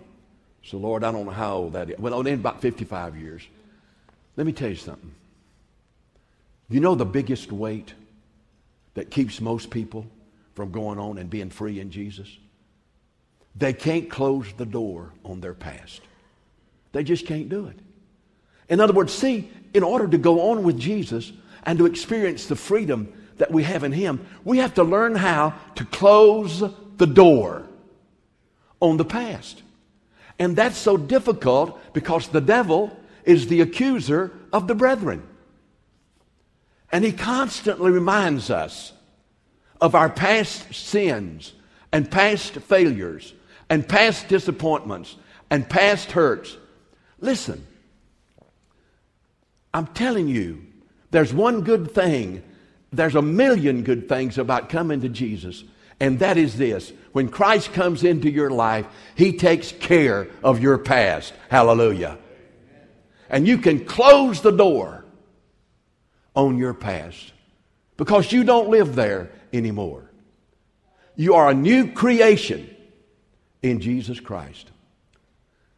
So, 0.63 0.79
Lord, 0.79 1.03
I 1.03 1.11
don't 1.11 1.27
know 1.27 1.33
how 1.33 1.57
old 1.57 1.73
that 1.73 1.91
is. 1.91 1.99
Well, 1.99 2.25
in 2.25 2.35
about 2.35 2.63
55 2.63 3.17
years. 3.17 3.43
Let 4.37 4.47
me 4.47 4.53
tell 4.53 4.69
you 4.69 4.77
something. 4.77 5.11
You 6.69 6.79
know 6.79 6.95
the 6.95 7.05
biggest 7.05 7.51
weight 7.51 7.95
that 8.95 9.11
keeps 9.11 9.41
most 9.41 9.71
people 9.71 10.07
from 10.55 10.71
going 10.71 11.01
on 11.01 11.19
and 11.19 11.29
being 11.29 11.51
free 11.51 11.81
in 11.81 11.91
Jesus? 11.91 12.29
They 13.57 13.73
can't 13.73 14.09
close 14.09 14.47
the 14.57 14.65
door 14.65 15.13
on 15.25 15.41
their 15.41 15.55
past. 15.55 16.03
They 16.93 17.03
just 17.03 17.27
can't 17.27 17.49
do 17.49 17.67
it. 17.67 17.79
In 18.69 18.79
other 18.79 18.93
words, 18.93 19.13
see, 19.13 19.51
in 19.75 19.83
order 19.83 20.07
to 20.07 20.17
go 20.17 20.53
on 20.53 20.63
with 20.63 20.79
Jesus 20.79 21.33
and 21.65 21.77
to 21.81 21.87
experience 21.87 22.47
the 22.47 22.55
freedom 22.55 23.13
that 23.39 23.51
we 23.51 23.65
have 23.65 23.83
in 23.83 23.91
Him, 23.91 24.25
we 24.45 24.59
have 24.59 24.75
to 24.75 24.85
learn 24.85 25.17
how 25.17 25.55
to 25.75 25.85
close 25.87 26.63
the 27.01 27.07
door 27.07 27.67
on 28.79 28.99
the 28.99 29.05
past. 29.05 29.63
And 30.39 30.55
that's 30.55 30.77
so 30.77 30.99
difficult 30.99 31.81
because 31.95 32.29
the 32.29 32.43
devil 32.43 32.95
is 33.25 33.47
the 33.47 33.63
accuser 33.63 34.33
of 34.53 34.69
the 34.69 34.75
brethren. 34.75 35.27
And 36.93 37.03
he 37.03 37.13
constantly 37.13 37.91
reminds 37.91 38.51
us 38.51 38.93
of 39.81 39.95
our 39.95 40.11
past 40.11 40.75
sins 40.75 41.55
and 41.91 42.11
past 42.11 42.53
failures 42.57 43.33
and 43.71 43.89
past 43.89 44.29
disappointments 44.29 45.17
and 45.49 45.69
past 45.69 46.13
hurts. 46.13 46.59
Listen, 47.19 47.67
I'm 49.73 49.87
telling 49.87 50.29
you, 50.29 50.67
there's 51.13 51.33
one 51.33 51.63
good 51.63 51.93
thing. 51.93 52.43
There's 52.93 53.15
a 53.15 53.23
million 53.23 53.85
good 53.85 54.07
things 54.07 54.37
about 54.37 54.69
coming 54.69 55.01
to 55.01 55.09
Jesus. 55.09 55.65
And 56.01 56.19
that 56.21 56.39
is 56.39 56.57
this 56.57 56.93
when 57.13 57.29
Christ 57.29 57.73
comes 57.73 58.03
into 58.03 58.31
your 58.31 58.51
life, 58.51 58.87
He 59.15 59.37
takes 59.37 59.71
care 59.71 60.29
of 60.43 60.61
your 60.61 60.79
past. 60.79 61.33
Hallelujah. 61.51 62.19
And 63.29 63.47
you 63.47 63.59
can 63.59 63.85
close 63.85 64.41
the 64.41 64.51
door 64.51 65.05
on 66.35 66.59
your 66.59 66.75
past 66.75 67.33
because 67.97 68.33
you 68.33 68.45
don't 68.45 68.71
live 68.71 68.95
there 68.95 69.31
anymore. 69.53 70.11
You 71.17 71.35
are 71.35 71.51
a 71.51 71.55
new 71.55 71.93
creation 71.93 72.75
in 73.63 73.81
Jesus 73.81 74.19
Christ. 74.19 74.71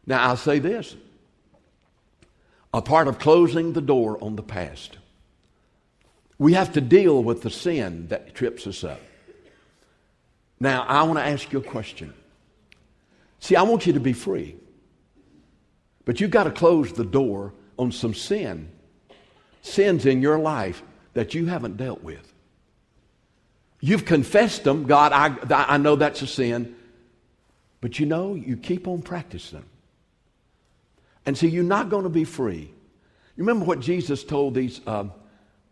Now, 0.05 0.23
I'll 0.23 0.37
say 0.37 0.59
this 0.59 0.95
a 2.73 2.81
part 2.81 3.07
of 3.07 3.19
closing 3.19 3.73
the 3.73 3.81
door 3.81 4.17
on 4.23 4.35
the 4.35 4.43
past, 4.43 4.97
we 6.39 6.53
have 6.53 6.73
to 6.73 6.81
deal 6.81 7.23
with 7.23 7.41
the 7.41 7.49
sin 7.49 8.07
that 8.07 8.33
trips 8.33 8.65
us 8.65 8.83
up. 8.83 8.99
Now, 10.63 10.83
I 10.83 11.03
want 11.03 11.19
to 11.19 11.25
ask 11.25 11.51
you 11.51 11.59
a 11.59 11.61
question. 11.61 12.13
See, 13.41 13.57
I 13.57 13.63
want 13.63 13.85
you 13.85 13.91
to 13.91 13.99
be 13.99 14.13
free, 14.13 14.55
but 16.05 16.21
you've 16.21 16.31
got 16.31 16.45
to 16.45 16.51
close 16.51 16.93
the 16.93 17.03
door 17.03 17.53
on 17.77 17.91
some 17.91 18.13
sin, 18.13 18.71
sins 19.61 20.05
in 20.05 20.21
your 20.21 20.39
life 20.39 20.81
that 21.15 21.33
you 21.33 21.47
haven't 21.47 21.75
dealt 21.75 22.01
with. 22.01 22.33
You've 23.81 24.05
confessed 24.05 24.63
them. 24.63 24.85
God, 24.85 25.11
I, 25.11 25.35
I 25.73 25.75
know 25.75 25.97
that's 25.97 26.21
a 26.21 26.27
sin. 26.27 26.77
But 27.81 27.99
you 27.99 28.05
know, 28.05 28.33
you 28.33 28.55
keep 28.55 28.87
on 28.87 29.01
practicing. 29.01 29.59
Them. 29.59 29.69
And 31.25 31.37
so 31.37 31.45
you're 31.45 31.65
not 31.65 31.89
going 31.89 32.03
to 32.03 32.09
be 32.09 32.23
free. 32.23 32.71
You 33.35 33.43
remember 33.43 33.65
what 33.65 33.81
Jesus 33.81 34.23
told 34.23 34.55
these 34.55 34.79
uh, 34.87 35.07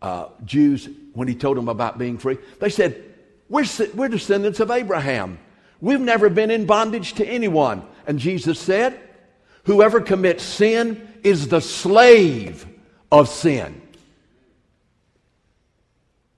uh, 0.02 0.26
Jews 0.44 0.90
when 1.14 1.28
he 1.28 1.34
told 1.34 1.56
them 1.56 1.70
about 1.70 1.96
being 1.96 2.18
free? 2.18 2.36
They 2.60 2.68
said, 2.68 3.11
we're, 3.52 3.66
we're 3.94 4.08
descendants 4.08 4.60
of 4.60 4.70
Abraham. 4.70 5.38
We've 5.78 6.00
never 6.00 6.30
been 6.30 6.50
in 6.50 6.64
bondage 6.64 7.12
to 7.14 7.26
anyone. 7.26 7.82
And 8.06 8.18
Jesus 8.18 8.58
said, 8.58 8.98
Whoever 9.64 10.00
commits 10.00 10.42
sin 10.42 11.06
is 11.22 11.48
the 11.48 11.60
slave 11.60 12.66
of 13.12 13.28
sin. 13.28 13.80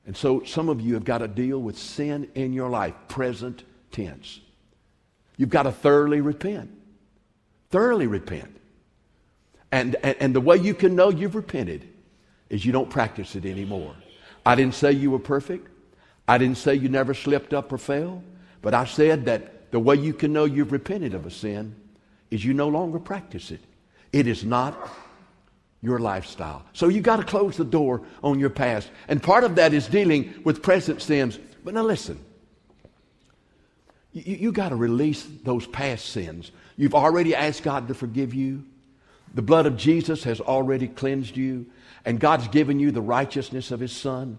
And 0.05 0.16
so 0.16 0.42
some 0.42 0.68
of 0.68 0.81
you 0.81 0.94
have 0.94 1.05
got 1.05 1.18
to 1.18 1.29
deal 1.29 1.62
with 1.62 1.79
sin 1.79 2.29
in 2.35 2.53
your 2.53 2.68
life, 2.68 2.94
present 3.07 3.62
tense. 3.92 4.40
You've 5.37 5.50
got 5.50 5.62
to 5.62 5.72
thoroughly 5.72 6.20
repent. 6.20 6.70
Thoroughly 7.70 8.09
repent. 8.09 8.61
And, 9.70 9.94
and, 10.03 10.16
and 10.18 10.35
the 10.35 10.40
way 10.40 10.57
you 10.57 10.74
can 10.74 10.96
know 10.96 11.11
you've 11.11 11.37
repented 11.37 11.88
is 12.50 12.66
you 12.66 12.72
don't 12.72 12.90
practice 12.90 13.37
it 13.37 13.46
anymore. 13.46 13.94
I 14.44 14.57
didn't 14.57 14.74
say 14.74 14.90
you 14.90 15.12
were 15.12 15.20
perfect. 15.20 15.68
I 16.27 16.39
didn't 16.39 16.59
say 16.59 16.75
you 16.75 16.89
never 16.89 17.15
slipped 17.15 17.53
up 17.53 17.73
or 17.73 17.79
fell. 17.79 18.23
But 18.63 18.73
I 18.73 18.87
said 18.87 19.27
that 19.27 19.71
the 19.73 19.79
way 19.79 19.97
you 19.97 20.15
can 20.15 20.33
know 20.33 20.47
you've 20.47 20.73
repented 20.73 21.15
of 21.15 21.27
a 21.27 21.31
sin 21.31 21.77
is 22.31 22.45
you 22.45 22.55
no 22.55 22.69
longer 22.69 22.99
practice 22.99 23.51
it. 23.51 23.61
It 24.13 24.27
is 24.27 24.43
not 24.45 24.91
your 25.83 25.99
lifestyle. 25.99 26.65
So 26.73 26.89
you 26.89 27.03
got 27.03 27.17
to 27.17 27.25
close 27.25 27.59
the 27.59 27.65
door 27.65 28.03
on 28.23 28.39
your 28.39 28.49
past. 28.49 28.91
And 29.07 29.23
part 29.23 29.45
of 29.45 29.57
that 29.57 29.75
is 29.75 29.87
dealing 29.87 30.33
with 30.45 30.63
present 30.63 31.03
sins. 31.03 31.39
But 31.63 31.75
now 31.75 31.83
listen. 31.83 32.19
You, 34.13 34.37
you 34.37 34.53
got 34.53 34.71
to 34.71 34.77
release 34.77 35.27
those 35.43 35.67
past 35.67 36.07
sins. 36.07 36.51
You've 36.77 36.95
already 36.95 37.35
asked 37.35 37.65
God 37.65 37.89
to 37.89 37.95
forgive 37.95 38.33
you. 38.33 38.65
The 39.35 39.43
blood 39.43 39.67
of 39.67 39.77
Jesus 39.77 40.25
has 40.25 40.41
already 40.41 40.89
cleansed 40.89 41.37
you. 41.37 41.67
And 42.07 42.19
God's 42.19 42.49
given 42.49 42.79
you 42.81 42.93
the 42.93 43.03
righteousness 43.03 43.71
of 43.71 43.81
His 43.81 43.93
Son. 43.93 44.39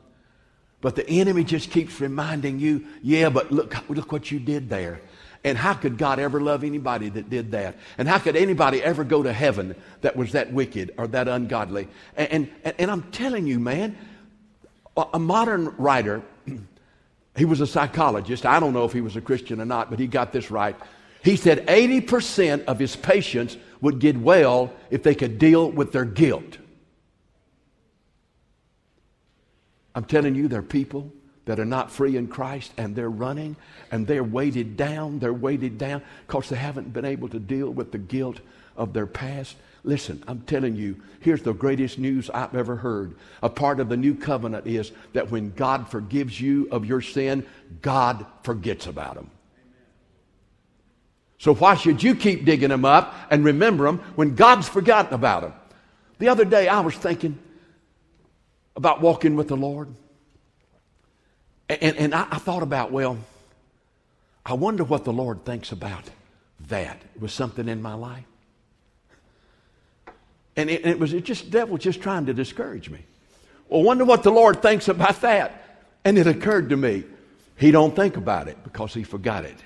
But 0.85 0.95
the 0.95 1.09
enemy 1.09 1.43
just 1.43 1.71
keeps 1.71 1.99
reminding 1.99 2.59
you, 2.59 2.85
yeah, 3.01 3.29
but 3.29 3.51
look, 3.51 3.75
look 3.89 4.11
what 4.11 4.29
you 4.29 4.37
did 4.37 4.69
there. 4.69 5.01
And 5.43 5.57
how 5.57 5.73
could 5.73 5.97
God 5.97 6.19
ever 6.19 6.39
love 6.39 6.63
anybody 6.63 7.09
that 7.09 7.27
did 7.27 7.53
that? 7.53 7.77
And 7.97 8.07
how 8.07 8.19
could 8.19 8.35
anybody 8.35 8.83
ever 8.83 9.03
go 9.03 9.23
to 9.23 9.33
heaven 9.33 9.73
that 10.01 10.15
was 10.15 10.33
that 10.33 10.53
wicked 10.53 10.93
or 10.99 11.07
that 11.07 11.27
ungodly? 11.27 11.87
And, 12.15 12.51
and, 12.63 12.75
and 12.77 12.91
I'm 12.91 13.01
telling 13.11 13.47
you, 13.47 13.59
man, 13.59 13.97
a 14.95 15.17
modern 15.17 15.73
writer, 15.79 16.21
he 17.35 17.45
was 17.45 17.61
a 17.61 17.67
psychologist. 17.67 18.45
I 18.45 18.59
don't 18.59 18.73
know 18.73 18.85
if 18.85 18.93
he 18.93 19.01
was 19.01 19.15
a 19.15 19.21
Christian 19.21 19.59
or 19.59 19.65
not, 19.65 19.89
but 19.89 19.97
he 19.97 20.05
got 20.05 20.33
this 20.33 20.51
right. 20.51 20.75
He 21.23 21.35
said 21.35 21.65
80% 21.65 22.65
of 22.65 22.77
his 22.77 22.95
patients 22.95 23.57
would 23.81 23.97
get 23.97 24.17
well 24.17 24.71
if 24.91 25.01
they 25.01 25.15
could 25.15 25.39
deal 25.39 25.71
with 25.71 25.93
their 25.93 26.05
guilt. 26.05 26.59
I'm 29.95 30.03
telling 30.03 30.35
you, 30.35 30.47
there 30.47 30.59
are 30.59 30.63
people 30.63 31.11
that 31.45 31.59
are 31.59 31.65
not 31.65 31.89
free 31.89 32.17
in 32.17 32.27
Christ 32.27 32.73
and 32.77 32.95
they're 32.95 33.09
running 33.09 33.55
and 33.91 34.05
they're 34.05 34.23
weighted 34.23 34.75
down. 34.75 35.19
They're 35.19 35.33
weighted 35.33 35.77
down 35.77 36.01
because 36.27 36.49
they 36.49 36.57
haven't 36.57 36.91
been 36.91 37.05
able 37.05 37.29
to 37.29 37.39
deal 37.39 37.69
with 37.69 37.91
the 37.91 37.97
guilt 37.97 38.39
of 38.75 38.93
their 38.93 39.07
past. 39.07 39.55
Listen, 39.83 40.23
I'm 40.27 40.41
telling 40.41 40.75
you, 40.75 41.01
here's 41.19 41.43
the 41.43 41.53
greatest 41.53 41.99
news 41.99 42.29
I've 42.31 42.55
ever 42.55 42.75
heard. 42.75 43.15
A 43.43 43.49
part 43.49 43.79
of 43.79 43.87
the 43.87 43.95
new 43.95 44.15
covenant 44.15 44.67
is 44.67 44.91
that 45.13 45.29
when 45.29 45.51
God 45.51 45.87
forgives 45.89 46.41
you 46.41 46.67
of 46.71 46.85
your 46.85 47.01
sin, 47.01 47.45
God 47.81 48.25
forgets 48.43 48.87
about 48.87 49.15
them. 49.15 49.29
So 51.37 51.53
why 51.53 51.75
should 51.75 52.01
you 52.01 52.15
keep 52.15 52.45
digging 52.45 52.69
them 52.69 52.85
up 52.85 53.13
and 53.29 53.45
remember 53.45 53.85
them 53.85 53.99
when 54.15 54.35
God's 54.35 54.67
forgotten 54.67 55.13
about 55.13 55.43
them? 55.43 55.53
The 56.17 56.29
other 56.29 56.45
day 56.45 56.67
I 56.67 56.79
was 56.79 56.95
thinking 56.95 57.37
about 58.75 59.01
walking 59.01 59.35
with 59.35 59.47
the 59.47 59.57
Lord. 59.57 59.89
And, 61.69 61.97
and 61.97 62.15
I, 62.15 62.27
I, 62.31 62.37
thought 62.37 62.61
about, 62.61 62.91
well, 62.91 63.17
I 64.45 64.53
wonder 64.53 64.83
what 64.83 65.03
the 65.03 65.13
Lord 65.13 65.45
thinks 65.45 65.71
about 65.71 66.03
that. 66.67 67.01
It 67.15 67.21
was 67.21 67.33
something 67.33 67.67
in 67.67 67.81
my 67.81 67.93
life. 67.93 68.25
And 70.55 70.69
it, 70.69 70.85
it 70.85 70.99
was 70.99 71.13
it 71.13 71.25
just 71.25 71.49
devil 71.49 71.77
just 71.77 72.01
trying 72.01 72.27
to 72.27 72.33
discourage 72.33 72.89
me. 72.89 72.99
Well, 73.67 73.83
wonder 73.83 74.05
what 74.05 74.23
the 74.23 74.31
Lord 74.31 74.61
thinks 74.61 74.87
about 74.87 75.21
that. 75.21 75.61
And 76.05 76.17
it 76.17 76.27
occurred 76.27 76.69
to 76.69 76.77
me, 76.77 77.03
he 77.57 77.71
don't 77.71 77.95
think 77.95 78.15
about 78.15 78.47
it 78.47 78.63
because 78.63 78.93
he 78.93 79.03
forgot 79.03 79.43
it. 79.43 79.57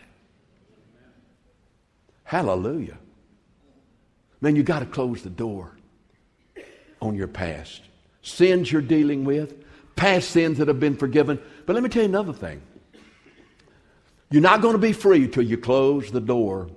Hallelujah. 2.23 2.97
Man, 4.39 4.55
you 4.55 4.63
got 4.63 4.79
to 4.79 4.85
close 4.85 5.21
the 5.21 5.29
door 5.29 5.75
on 7.01 7.15
your 7.15 7.27
past. 7.27 7.81
Sins 8.21 8.71
you're 8.71 8.81
dealing 8.81 9.23
with, 9.23 9.63
past 9.95 10.31
sins 10.31 10.57
that 10.57 10.67
have 10.67 10.79
been 10.79 10.97
forgiven. 10.97 11.39
But 11.65 11.73
let 11.73 11.83
me 11.83 11.89
tell 11.89 12.03
you 12.03 12.09
another 12.09 12.33
thing. 12.33 12.61
You're 14.31 14.41
not 14.41 14.61
going 14.61 14.73
to 14.73 14.79
be 14.79 14.93
free 14.93 15.27
till 15.27 15.43
you 15.43 15.57
close 15.57 16.11
the 16.11 16.21
door 16.21 16.69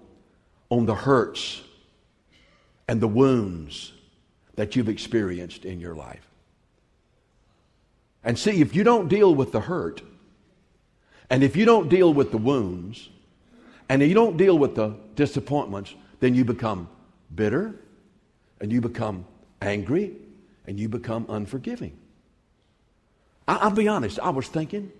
on 0.70 0.86
the 0.86 0.94
hurts 0.94 1.62
and 2.88 3.00
the 3.00 3.08
wounds 3.08 3.92
that 4.54 4.74
you've 4.74 4.88
experienced 4.88 5.64
in 5.64 5.80
your 5.80 5.94
life. 5.94 6.26
And 8.24 8.38
see, 8.38 8.60
if 8.60 8.74
you 8.74 8.84
don't 8.84 9.08
deal 9.08 9.34
with 9.34 9.52
the 9.52 9.60
hurt, 9.60 10.02
and 11.28 11.42
if 11.42 11.56
you 11.56 11.64
don't 11.64 11.88
deal 11.88 12.12
with 12.12 12.30
the 12.30 12.38
wounds, 12.38 13.08
and 13.88 14.00
you 14.00 14.14
don't 14.14 14.36
deal 14.36 14.58
with 14.58 14.74
the 14.74 14.94
disappointments, 15.16 15.94
then 16.20 16.34
you 16.34 16.44
become 16.44 16.88
bitter, 17.34 17.74
and 18.60 18.72
you 18.72 18.80
become 18.80 19.24
angry, 19.60 20.14
and 20.66 20.78
you 20.78 20.88
become 20.88 21.26
unforgiving. 21.28 21.96
I, 23.46 23.68
will 23.68 23.74
be 23.74 23.88
honest, 23.88 24.18
I 24.20 24.30
was 24.30 24.48
thinking, 24.48 24.92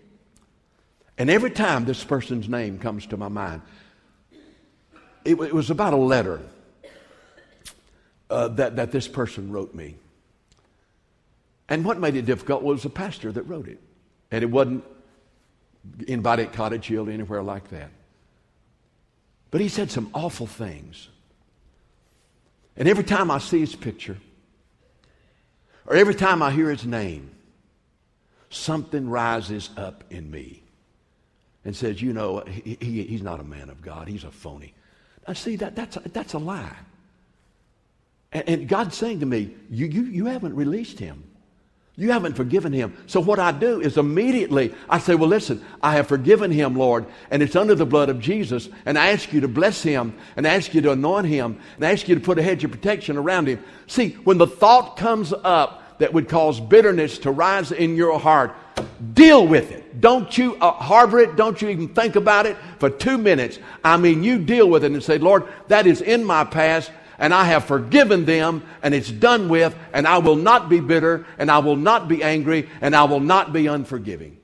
and 1.16 1.31
every 1.31 1.51
time 1.51 1.85
this 1.85 2.03
person's 2.03 2.48
name 2.48 2.79
comes 2.79 3.07
to 3.07 3.16
my 3.16 3.29
mind, 3.29 3.62
it, 5.25 5.40
it 5.40 5.55
was 5.55 5.70
about 5.70 5.92
a 5.92 5.96
letter 5.96 6.40
uh, 8.29 8.48
that, 8.48 8.77
that 8.77 8.90
this 8.90 9.07
person 9.07 9.53
wrote 9.53 9.75
me. 9.75 9.96
And 11.68 11.85
what 11.85 11.98
made 12.01 12.16
it 12.16 12.27
difficult 12.27 12.62
was 12.62 12.83
the 12.83 12.90
pastor 12.90 13.31
that 13.33 13.42
wrote 13.44 13.68
it. 13.68 13.81
And 14.31 14.42
it 14.42 14.51
wasn't 14.51 14.85
anybody 16.09 16.42
at 16.44 16.53
Cottage 16.53 16.87
Hill, 16.87 17.09
anywhere 17.09 17.42
like 17.42 17.68
that. 17.68 17.90
But 19.51 19.61
he 19.61 19.68
said 19.68 19.90
some 19.90 20.11
awful 20.14 20.46
things. 20.46 21.09
And 22.77 22.88
every 22.88 23.05
time 23.05 23.31
I 23.31 23.38
see 23.38 23.61
his 23.61 23.77
picture, 23.77 24.16
or 25.87 25.97
every 25.97 26.14
time 26.14 26.42
I 26.42 26.51
hear 26.51 26.71
his 26.71 26.87
name, 26.87 27.31
something 28.51 29.09
rises 29.09 29.71
up 29.77 30.05
in 30.11 30.31
me 30.31 30.62
and 31.64 31.75
says, 31.75 32.03
you 32.03 32.12
know, 32.12 32.40
he, 32.40 32.77
he, 32.81 33.03
he's 33.05 33.23
not 33.23 33.40
a 33.40 33.45
man 33.45 33.71
of 33.71 33.83
God. 33.83 34.09
He's 34.09 34.25
a 34.25 34.31
phony. 34.31 34.75
Now, 35.27 35.35
see, 35.35 35.57
that, 35.57 35.77
that's, 35.77 35.97
a, 35.97 36.01
that's 36.01 36.35
a 36.35 36.38
lie. 36.38 36.77
And, 38.33 38.49
and 38.49 38.68
God's 38.68 38.97
saying 38.97 39.21
to 39.21 39.27
me, 39.27 39.55
you, 39.71 39.87
you, 39.87 40.03
you 40.05 40.27
haven't 40.27 40.55
released 40.55 40.99
him. 40.99 41.23
You 41.95 42.11
haven't 42.11 42.37
forgiven 42.37 42.73
him. 42.73 42.97
So 43.07 43.21
what 43.21 43.39
I 43.39 43.53
do 43.53 43.81
is 43.81 43.99
immediately 43.99 44.75
I 44.89 44.99
say, 44.99 45.15
well, 45.15 45.29
listen, 45.29 45.63
I 45.83 45.97
have 45.97 46.07
forgiven 46.07 46.51
him, 46.51 46.75
Lord, 46.75 47.05
and 47.31 47.43
it's 47.43 47.55
under 47.55 47.75
the 47.75 47.85
blood 47.85 48.09
of 48.09 48.19
Jesus, 48.19 48.71
and 48.87 48.99
I 48.99 49.11
ask 49.11 49.31
you 49.31 49.43
to 49.43 49.49
bless 49.49 49.83
him, 49.83 50.15
and 50.37 50.47
ask 50.47 50.73
you 50.73 50.81
to 50.81 50.93
anoint 50.93 51.27
him, 51.27 51.61
and 51.77 51.85
ask 51.85 52.09
you 52.09 52.15
to 52.15 52.21
put 52.21 52.39
a 52.39 52.43
hedge 52.43 52.65
of 52.65 52.71
protection 52.71 53.19
around 53.19 53.47
him. 53.47 53.63
See, 53.89 54.13
when 54.25 54.39
the 54.39 54.47
thought 54.47 54.97
comes 54.97 55.35
up 55.45 55.99
that 55.99 56.15
would 56.15 56.31
cause 56.31 56.61
bitterness 56.61 57.19
to 57.19 57.31
rise 57.31 57.73
in 57.73 57.95
your 57.95 58.19
heart, 58.19 58.57
deal 59.13 59.47
with 59.47 59.71
it. 59.71 60.01
Don't 60.01 60.37
you 60.39 60.57
uh, 60.57 60.73
harbor 60.73 61.21
it. 61.21 61.37
Don't 61.37 61.61
you 61.61 61.69
even 61.69 61.89
think 61.89 62.17
about 62.17 62.47
it 62.47 62.57
for 62.79 62.89
two 62.89 63.19
minutes. 63.19 63.59
I 63.85 63.99
mean, 63.99 64.25
you 64.25 64.39
deal 64.39 64.69
with 64.69 64.83
it 64.85 64.93
and 64.93 65.03
say, 65.03 65.19
Lord, 65.19 65.47
that 65.69 65.87
is 65.87 66.01
in 66.01 66.25
my 66.25 66.45
past 66.45 66.91
and 67.18 67.33
I 67.33 67.44
have 67.44 67.64
forgiven 67.64 68.25
them 68.25 68.62
and 68.83 68.94
it's 68.94 69.11
done 69.11 69.48
with 69.48 69.77
and 69.92 70.07
I 70.07 70.18
will 70.18 70.37
not 70.37 70.68
be 70.68 70.81
bitter 70.81 71.27
and 71.38 71.51
I 71.51 71.59
will 71.59 71.77
not 71.77 72.09
be 72.09 72.22
angry 72.22 72.68
and 72.81 72.94
I 72.94 73.05
will 73.05 73.20
not 73.20 73.53
be 73.53 73.66
unforgiving. 73.66 74.38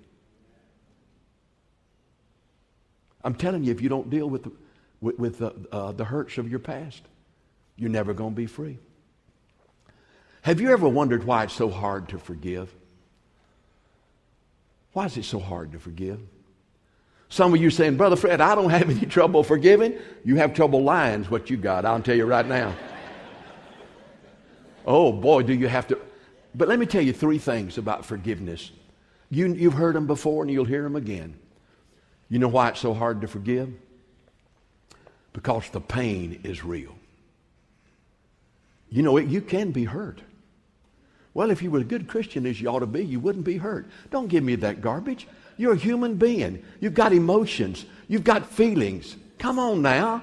I'm 3.25 3.35
telling 3.35 3.65
you, 3.65 3.73
if 3.73 3.81
you 3.81 3.89
don't 3.89 4.09
deal 4.11 4.29
with 4.29 4.49
with, 5.01 5.19
with 5.19 5.43
uh, 5.43 5.93
the 5.93 6.05
hurts 6.05 6.39
of 6.39 6.49
your 6.49 6.59
past, 6.59 7.03
you're 7.77 7.91
never 7.91 8.13
going 8.13 8.33
to 8.33 8.37
be 8.37 8.47
free. 8.47 8.79
Have 10.43 10.61
you 10.61 10.71
ever 10.71 10.89
wondered 10.89 11.25
why 11.25 11.45
it's 11.45 11.55
so 11.55 11.69
hard 11.69 12.09
to 12.11 12.19
forgive? 12.19 12.75
Why 14.93 15.07
is 15.07 15.17
it 15.17 15.25
so 15.25 15.39
hard 15.39 15.73
to 15.73 15.79
forgive? 15.79 16.21
Some 17.29 17.53
of 17.53 17.61
you 17.61 17.71
saying, 17.71 17.97
Brother 17.97 18.17
Fred, 18.17 18.41
I 18.41 18.55
don't 18.55 18.71
have 18.71 18.89
any 18.89 19.07
trouble 19.07 19.43
forgiving. 19.43 19.95
You 20.25 20.37
have 20.37 20.55
trouble 20.55 20.83
lying, 20.83 21.23
is 21.23 21.31
what 21.31 21.51
you 21.51 21.57
got. 21.57 21.85
I'll 21.85 22.01
tell 22.01 22.17
you 22.17 22.25
right 22.25 22.47
now. 22.47 22.75
oh, 24.87 25.13
boy, 25.13 25.43
do 25.43 25.53
you 25.53 25.69
have 25.69 25.87
to. 25.89 25.99
But 26.55 26.69
let 26.69 26.79
me 26.79 26.87
tell 26.87 27.03
you 27.03 27.13
three 27.13 27.39
things 27.39 27.77
about 27.77 28.05
forgiveness. 28.05 28.71
You, 29.31 29.53
you've 29.53 29.75
heard 29.75 29.95
them 29.95 30.07
before 30.07 30.43
and 30.43 30.51
you'll 30.51 30.65
hear 30.65 30.83
them 30.83 30.97
again. 30.97 31.39
You 32.31 32.39
know 32.39 32.49
why 32.49 32.71
it's 32.71 32.81
so 32.81 32.95
hard 32.95 33.21
to 33.21 33.29
forgive? 33.29 33.73
Because 35.35 35.69
the 35.71 35.81
pain 35.81 36.41
is 36.45 36.65
real. 36.65 36.95
You 38.91 39.03
know, 39.03 39.19
it, 39.19 39.29
you 39.29 39.43
can 39.43 39.71
be 39.71 39.85
hurt. 39.85 40.23
Well, 41.35 41.51
if 41.51 41.63
you 41.63 41.71
were 41.71 41.81
a 41.81 41.85
good 41.85 42.09
Christian 42.09 42.47
as 42.47 42.61
you 42.61 42.69
ought 42.69 42.81
to 42.81 42.87
be, 42.87 43.05
you 43.05 43.21
wouldn't 43.21 43.45
be 43.45 43.59
hurt. 43.59 43.87
Don't 44.11 44.29
give 44.29 44.43
me 44.43 44.57
that 44.57 44.81
garbage. 44.81 45.29
You're 45.59 45.75
a 45.75 45.77
human 45.77 46.15
being. 46.15 46.65
You've 46.81 46.95
got 46.95 47.13
emotions. 47.13 47.85
You've 48.09 48.25
got 48.25 48.47
feelings. 48.47 49.17
Come 49.39 49.59
on 49.59 49.83
now. 49.83 50.23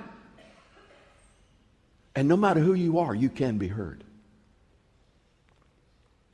And 2.15 2.28
no 2.28 2.38
matter 2.38 2.62
who 2.62 2.74
you 2.74 2.98
are, 3.00 3.13
you 3.13 3.30
can 3.30 3.58
be 3.58 3.67
heard. 3.67 4.04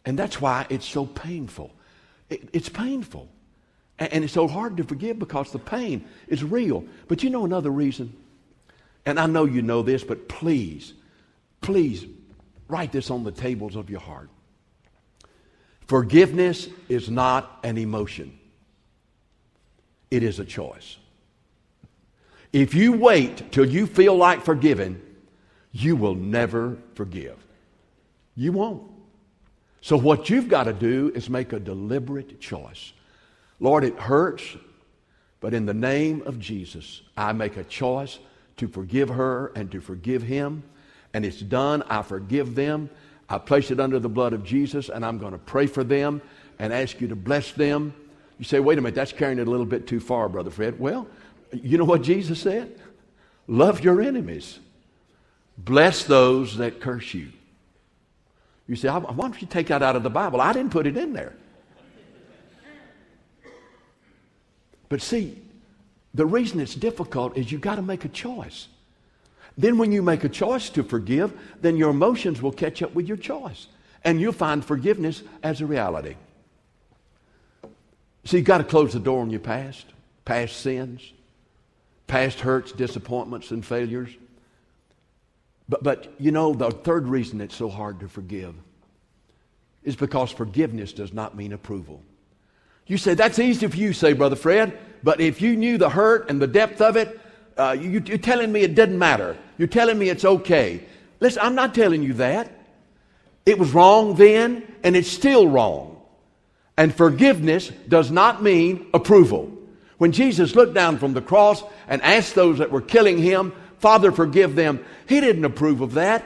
And 0.06 0.18
that's 0.18 0.40
why 0.40 0.66
it's 0.70 0.86
so 0.86 1.06
painful. 1.06 1.72
It, 2.30 2.50
it's 2.54 2.70
painful. 2.70 3.28
And, 4.00 4.14
and 4.14 4.24
it's 4.24 4.34
so 4.34 4.48
hard 4.48 4.78
to 4.78 4.84
forgive 4.84 5.20
because 5.20 5.52
the 5.52 5.60
pain 5.60 6.06
is 6.28 6.44
real. 6.44 6.86
But 7.08 7.24
you 7.24 7.30
know 7.30 7.44
another 7.44 7.72
reason? 7.72 8.16
And 9.06 9.20
I 9.20 9.26
know 9.26 9.46
you 9.46 9.62
know 9.62 9.82
this, 9.82 10.04
but 10.04 10.30
please, 10.30 10.94
please 11.62 12.06
write 12.68 12.92
this 12.92 13.10
on 13.10 13.24
the 13.24 13.32
tables 13.32 13.76
of 13.76 13.90
your 13.90 14.00
heart. 14.00 14.30
Forgiveness 15.88 16.70
is 16.88 17.10
not 17.10 17.60
an 17.64 17.78
emotion, 17.78 18.38
it 20.12 20.21
is 20.24 20.39
a 20.39 20.45
choice. 20.45 20.97
If 22.54 22.76
you 22.76 22.91
wait 22.93 23.52
till 23.52 23.65
you 23.65 23.88
feel 23.88 24.15
like 24.15 24.43
forgiving, 24.43 25.02
you 25.71 25.95
will 25.95 26.15
never 26.15 26.78
forgive. 26.95 27.38
You 28.36 28.52
won't. 28.52 28.84
So, 29.80 29.97
what 29.97 30.30
you've 30.30 30.50
got 30.50 30.65
to 30.65 30.74
do 30.74 31.12
is 31.15 31.30
make 31.30 31.54
a 31.54 31.60
deliberate 31.60 32.39
choice. 32.39 32.93
Lord, 33.60 33.84
it 33.84 33.97
hurts, 33.97 34.43
but 35.39 35.54
in 35.54 35.65
the 35.65 35.74
name 35.74 36.21
of 36.26 36.39
Jesus, 36.39 37.02
I 37.15 37.32
make 37.34 37.58
a 37.58 37.63
choice 37.63 38.19
to 38.58 38.67
forgive 38.67 39.10
her 39.10 39.52
and 39.56 39.71
to 39.71 39.80
forgive 39.80 40.21
him. 40.21 40.63
And 41.13 41.26
it's 41.26 41.39
done. 41.39 41.84
I 41.89 42.04
forgive 42.04 42.54
them. 42.54 42.89
I 43.28 43.38
place 43.38 43.71
it 43.71 43.80
under 43.80 43.97
the 43.97 44.10
blood 44.10 44.34
of 44.34 44.43
Jesus, 44.43 44.89
and 44.89 45.06
I'm 45.06 45.17
going 45.17 45.32
to 45.32 45.38
pray 45.38 45.65
for 45.65 45.84
them 45.84 46.21
and 46.60 46.74
ask 46.74 47.00
you 47.02 47.08
to 47.08 47.15
bless 47.15 47.52
them. 47.54 47.93
You 48.42 48.46
say, 48.46 48.60
wait 48.60 48.80
a 48.80 48.82
minute, 48.82 48.96
that's 48.96 49.14
carrying 49.14 49.38
it 49.38 49.46
a 49.46 49.52
little 49.52 49.68
bit 49.68 49.86
too 49.86 50.00
far, 50.00 50.28
Brother 50.28 50.50
Fred. 50.50 50.80
Well, 50.80 51.06
you 51.54 51.78
know 51.78 51.86
what 51.86 52.02
Jesus 52.02 52.40
said? 52.40 52.76
Love 53.46 53.84
your 53.84 54.02
enemies, 54.02 54.58
bless 55.60 56.06
those 56.06 56.58
that 56.58 56.82
curse 56.82 57.14
you. 57.14 57.28
You 58.68 58.76
say, 58.76 58.90
why 58.90 59.14
don't 59.16 59.40
you 59.40 59.48
take 59.48 59.68
that 59.68 59.84
out 59.84 59.96
of 59.96 60.02
the 60.02 60.10
Bible? 60.10 60.42
I 60.42 60.54
didn't 60.54 60.72
put 60.72 60.88
it 60.88 60.98
in 60.98 61.14
there. 61.14 61.36
But 64.90 65.04
see, 65.04 65.40
the 66.16 66.26
reason 66.26 66.60
it's 66.60 66.74
difficult 66.74 67.38
is 67.38 67.52
you've 67.52 67.62
got 67.62 67.76
to 67.76 67.84
make 67.84 68.06
a 68.06 68.10
choice. 68.10 68.70
Then, 69.56 69.78
when 69.78 69.92
you 69.92 70.02
make 70.02 70.24
a 70.24 70.30
choice 70.30 70.72
to 70.72 70.82
forgive, 70.82 71.40
then 71.62 71.78
your 71.78 71.92
emotions 71.92 72.42
will 72.42 72.54
catch 72.54 72.82
up 72.82 72.96
with 72.96 73.08
your 73.08 73.18
choice. 73.18 73.68
And 74.04 74.20
you'll 74.20 74.34
find 74.34 74.66
forgiveness 74.66 75.22
as 75.44 75.62
a 75.62 75.68
reality. 75.68 76.16
See, 78.26 78.38
you've 78.38 78.46
got 78.46 78.60
to 78.60 78.64
close 78.64 78.94
the 78.94 79.00
door 79.00 79.22
on 79.22 79.30
your 79.30 79.40
past, 79.40 79.86
past 80.26 80.58
sins, 80.58 81.14
past 82.08 82.40
hurts, 82.40 82.72
disappointments, 82.72 83.52
and 83.52 83.66
failures. 83.66 84.10
But, 85.68 85.84
but 85.84 86.14
you 86.20 86.32
know, 86.32 86.54
the 86.54 86.72
third 86.72 87.08
reason 87.08 87.42
it's 87.42 87.56
so 87.56 87.70
hard 87.70 88.02
to 88.02 88.08
forgive 88.08 88.54
is 89.84 89.96
because 89.96 90.32
forgiveness 90.32 90.94
does 90.94 91.14
not 91.14 91.36
mean 91.36 91.54
approval. 91.54 92.02
You 92.86 92.98
say, 92.98 93.14
that's 93.14 93.40
easy 93.40 93.68
for 93.68 93.78
you, 93.78 93.94
say, 93.94 94.14
Brother 94.14 94.36
Fred, 94.36 94.78
but 95.02 95.22
if 95.22 95.42
you 95.42 95.56
knew 95.56 95.78
the 95.78 95.90
hurt 95.90 96.30
and 96.30 96.42
the 96.42 96.48
depth 96.48 96.82
of 96.82 96.98
it, 96.98 97.20
uh, 97.58 97.76
you, 97.80 98.04
you're 98.06 98.18
telling 98.18 98.52
me 98.52 98.62
it 98.62 98.76
doesn't 98.76 98.98
matter. 98.98 99.38
You're 99.58 99.68
telling 99.68 99.98
me 99.98 100.10
it's 100.10 100.26
okay. 100.26 100.84
Listen, 101.20 101.42
I'm 101.42 101.56
not 101.56 101.74
telling 101.74 102.04
you 102.04 102.14
that. 102.14 102.52
It 103.46 103.58
was 103.58 103.72
wrong 103.72 104.16
then, 104.16 104.64
and 104.84 104.96
it's 104.96 105.10
still 105.10 105.48
wrong. 105.48 105.91
And 106.78 106.94
forgiveness 106.94 107.70
does 107.88 108.12
not 108.12 108.42
mean 108.42 108.88
approval. 108.94 109.52
When 109.98 110.12
Jesus 110.12 110.56
looked 110.56 110.74
down 110.74 110.98
from 110.98 111.14
the 111.14 111.22
cross 111.22 111.64
and 111.88 112.02
asked 112.02 112.34
those 112.34 112.58
that 112.58 112.72
were 112.72 112.82
killing 112.82 113.18
him, 113.18 113.54
Father, 113.80 114.12
forgive 114.12 114.56
them, 114.56 114.84
he 115.08 115.22
didn't 115.22 115.46
approve 115.46 115.82
of 115.82 115.94
that. 115.94 116.26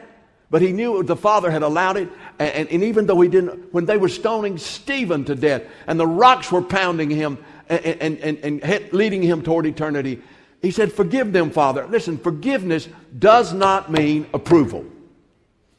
But 0.50 0.62
he 0.62 0.72
knew 0.72 1.04
the 1.04 1.16
Father 1.16 1.50
had 1.52 1.64
allowed 1.64 1.98
it. 1.98 2.10
And, 2.40 2.50
and, 2.52 2.70
and, 2.70 2.84
even 2.84 3.08
though 3.08 3.20
he 3.20 3.28
didn't, 3.28 3.74
when 3.74 3.86
they 3.86 3.98
were 3.98 4.10
stoning 4.10 4.58
Stephen 4.58 5.26
to 5.26 5.36
death 5.36 5.64
and 5.88 6.00
the 6.00 6.08
rocks 6.08 6.52
were 6.52 6.62
pounding 6.62 7.10
him 7.10 7.38
and, 7.68 8.20
and, 8.20 8.40
and 8.64 8.94
leading 8.94 9.22
him 9.22 9.42
toward 9.42 9.66
eternity, 9.66 10.22
he 10.62 10.72
said, 10.72 10.94
Forgive 10.94 11.34
them, 11.34 11.52
Father. 11.52 11.88
Listen, 11.88 12.18
forgiveness 12.18 12.88
does 13.18 13.54
not 13.54 13.92
mean 13.92 14.28
approval. 14.34 14.86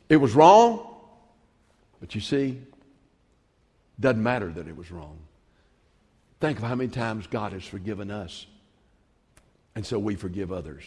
It 0.09 0.17
was 0.17 0.35
wrong, 0.35 0.87
but 2.01 2.15
you 2.15 2.21
see, 2.21 2.61
doesn't 3.99 4.23
matter 4.23 4.51
that 4.53 4.69
it 4.69 4.77
was 4.77 4.91
wrong. 4.91 5.19
Think 6.41 6.59
of 6.59 6.65
how 6.65 6.75
many 6.75 6.91
times 6.91 7.27
God 7.27 7.53
has 7.53 7.65
forgiven 7.65 8.11
us, 8.11 8.47
and 9.75 9.87
so 9.87 9.99
we 9.99 10.17
forgive 10.17 10.53
others. 10.53 10.85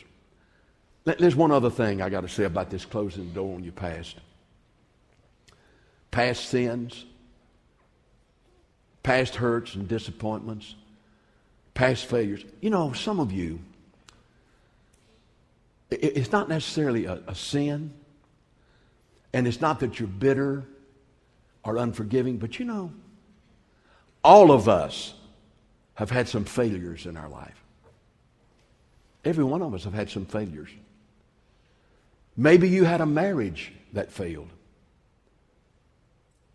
There's 1.06 1.36
one 1.36 1.52
other 1.52 1.72
thing 1.72 2.02
I 2.02 2.10
got 2.10 2.22
to 2.22 2.30
say 2.30 2.43
about 2.43 2.69
this 2.69 2.86
closing 2.86 3.30
the 3.30 3.34
door 3.34 3.56
on 3.56 3.63
your 3.63 3.74
past. 3.74 4.17
Past 6.12 6.50
sins, 6.50 7.06
past 9.02 9.36
hurts 9.36 9.76
and 9.76 9.88
disappointments, 9.88 10.76
past 11.74 12.06
failures. 12.06 12.45
You 12.62 12.69
know, 12.69 12.93
some 12.93 13.19
of 13.19 13.32
you, 13.32 13.60
it's 15.89 16.32
not 16.32 16.48
necessarily 16.48 17.06
a, 17.06 17.22
a 17.26 17.34
sin, 17.34 17.91
and 19.34 19.48
it's 19.48 19.62
not 19.62 19.80
that 19.80 20.00
you're 20.00 20.08
bitter 20.08 20.65
or 21.69 21.77
unforgiving, 21.77 22.38
but 22.38 22.58
you 22.58 22.65
know, 22.65 22.91
all 24.23 24.51
of 24.51 24.67
us 24.67 25.13
have 25.93 26.10
had 26.10 26.27
some 26.27 26.43
failures 26.43 27.05
in 27.05 27.15
our 27.15 27.29
life. 27.29 27.63
Every 29.23 29.43
one 29.43 29.62
of 29.62 29.73
us 29.75 29.84
have 29.84 29.93
had 29.93 30.10
some 30.10 30.25
failures. 30.25 30.69
Maybe 32.36 32.69
you 32.69 32.86
had 32.86 33.01
a 33.01 33.05
marriage 33.05 33.71
that 33.93 34.12
failed. 34.12 34.49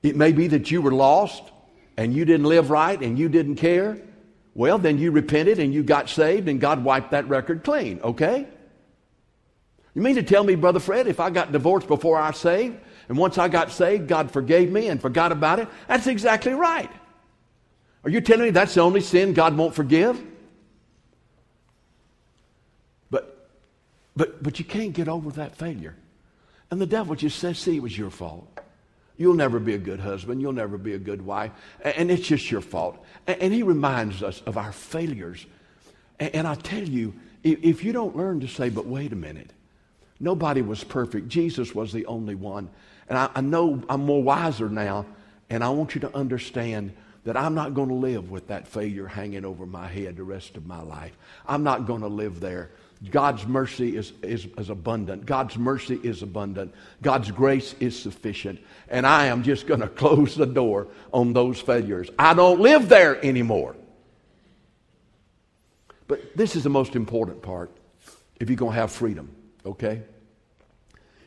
It 0.02 0.16
may 0.16 0.32
be 0.32 0.48
that 0.48 0.70
you 0.70 0.82
were 0.82 0.92
lost 0.92 1.44
and 1.96 2.12
you 2.12 2.24
didn't 2.24 2.46
live 2.46 2.70
right 2.70 3.00
and 3.00 3.16
you 3.16 3.28
didn't 3.28 3.56
care. 3.56 3.98
Well, 4.54 4.78
then 4.78 4.98
you 4.98 5.12
repented 5.12 5.60
and 5.60 5.72
you 5.72 5.84
got 5.84 6.08
saved 6.08 6.48
and 6.48 6.60
God 6.60 6.82
wiped 6.82 7.12
that 7.12 7.28
record 7.28 7.62
clean, 7.62 8.00
okay? 8.02 8.48
You 9.94 10.02
mean 10.02 10.16
to 10.16 10.24
tell 10.24 10.42
me, 10.42 10.56
Brother 10.56 10.80
Fred, 10.80 11.06
if 11.06 11.20
I 11.20 11.30
got 11.30 11.52
divorced 11.52 11.86
before 11.86 12.18
I 12.18 12.32
saved 12.32 12.78
and 13.08 13.18
once 13.18 13.38
I 13.38 13.48
got 13.48 13.70
saved, 13.70 14.08
God 14.08 14.30
forgave 14.30 14.70
me 14.70 14.88
and 14.88 15.00
forgot 15.00 15.32
about 15.32 15.58
it? 15.58 15.68
That's 15.88 16.06
exactly 16.06 16.52
right. 16.52 16.90
Are 18.04 18.10
you 18.10 18.20
telling 18.20 18.44
me 18.44 18.50
that's 18.50 18.74
the 18.74 18.80
only 18.80 19.00
sin 19.00 19.32
God 19.32 19.56
won't 19.56 19.74
forgive? 19.74 20.22
But, 23.10 23.48
but 24.14 24.42
but 24.42 24.58
you 24.58 24.64
can't 24.64 24.92
get 24.92 25.08
over 25.08 25.30
that 25.32 25.56
failure. 25.56 25.94
And 26.70 26.80
the 26.80 26.86
devil 26.86 27.14
just 27.14 27.38
says, 27.38 27.58
see, 27.58 27.76
it 27.76 27.82
was 27.82 27.96
your 27.96 28.10
fault. 28.10 28.48
You'll 29.16 29.34
never 29.34 29.60
be 29.60 29.74
a 29.74 29.78
good 29.78 30.00
husband. 30.00 30.40
You'll 30.40 30.52
never 30.52 30.76
be 30.76 30.94
a 30.94 30.98
good 30.98 31.22
wife. 31.22 31.52
And 31.80 32.10
it's 32.10 32.26
just 32.26 32.50
your 32.50 32.60
fault. 32.60 33.04
And 33.26 33.52
he 33.52 33.62
reminds 33.62 34.22
us 34.22 34.42
of 34.44 34.58
our 34.58 34.72
failures. 34.72 35.46
And 36.18 36.48
I 36.48 36.56
tell 36.56 36.82
you, 36.82 37.14
if 37.44 37.84
you 37.84 37.92
don't 37.92 38.16
learn 38.16 38.40
to 38.40 38.48
say, 38.48 38.70
but 38.70 38.86
wait 38.86 39.12
a 39.12 39.16
minute, 39.16 39.50
nobody 40.18 40.62
was 40.62 40.82
perfect. 40.82 41.28
Jesus 41.28 41.74
was 41.74 41.92
the 41.92 42.06
only 42.06 42.34
one. 42.34 42.70
And 43.08 43.18
I, 43.18 43.40
know 43.40 43.82
I'm 43.88 44.04
more 44.04 44.22
wiser 44.22 44.68
now. 44.68 45.06
And 45.50 45.62
I 45.62 45.68
want 45.70 45.94
you 45.94 46.00
to 46.02 46.16
understand 46.16 46.94
that 47.24 47.36
I'm 47.36 47.54
not 47.54 47.74
going 47.74 47.88
to 47.88 47.94
live 47.94 48.30
with 48.30 48.48
that 48.48 48.68
failure 48.68 49.06
hanging 49.06 49.44
over 49.44 49.66
my 49.66 49.86
head 49.86 50.16
the 50.16 50.24
rest 50.24 50.56
of 50.56 50.66
my 50.66 50.82
life. 50.82 51.16
I'm 51.46 51.62
not 51.62 51.86
going 51.86 52.02
to 52.02 52.08
live 52.08 52.40
there. 52.40 52.70
God's 53.10 53.46
mercy 53.46 53.96
is, 53.96 54.12
is, 54.22 54.46
is, 54.56 54.70
abundant. 54.70 55.26
God's 55.26 55.58
mercy 55.58 55.98
is 56.02 56.22
abundant. 56.22 56.72
God's 57.02 57.30
grace 57.30 57.74
is 57.80 57.98
sufficient. 57.98 58.60
And 58.88 59.06
I 59.06 59.26
am 59.26 59.42
just 59.42 59.66
going 59.66 59.80
to 59.80 59.88
close 59.88 60.34
the 60.34 60.46
door 60.46 60.88
on 61.12 61.32
those 61.32 61.60
failures. 61.60 62.10
I 62.18 62.34
don't 62.34 62.60
live 62.60 62.88
there 62.88 63.22
anymore. 63.24 63.76
But 66.06 66.36
this 66.36 66.56
is 66.56 66.62
the 66.62 66.70
most 66.70 66.96
important 66.96 67.42
part 67.42 67.70
if 68.40 68.50
you're 68.50 68.56
going 68.56 68.72
to 68.72 68.78
have 68.78 68.92
freedom, 68.92 69.34
okay? 69.64 70.02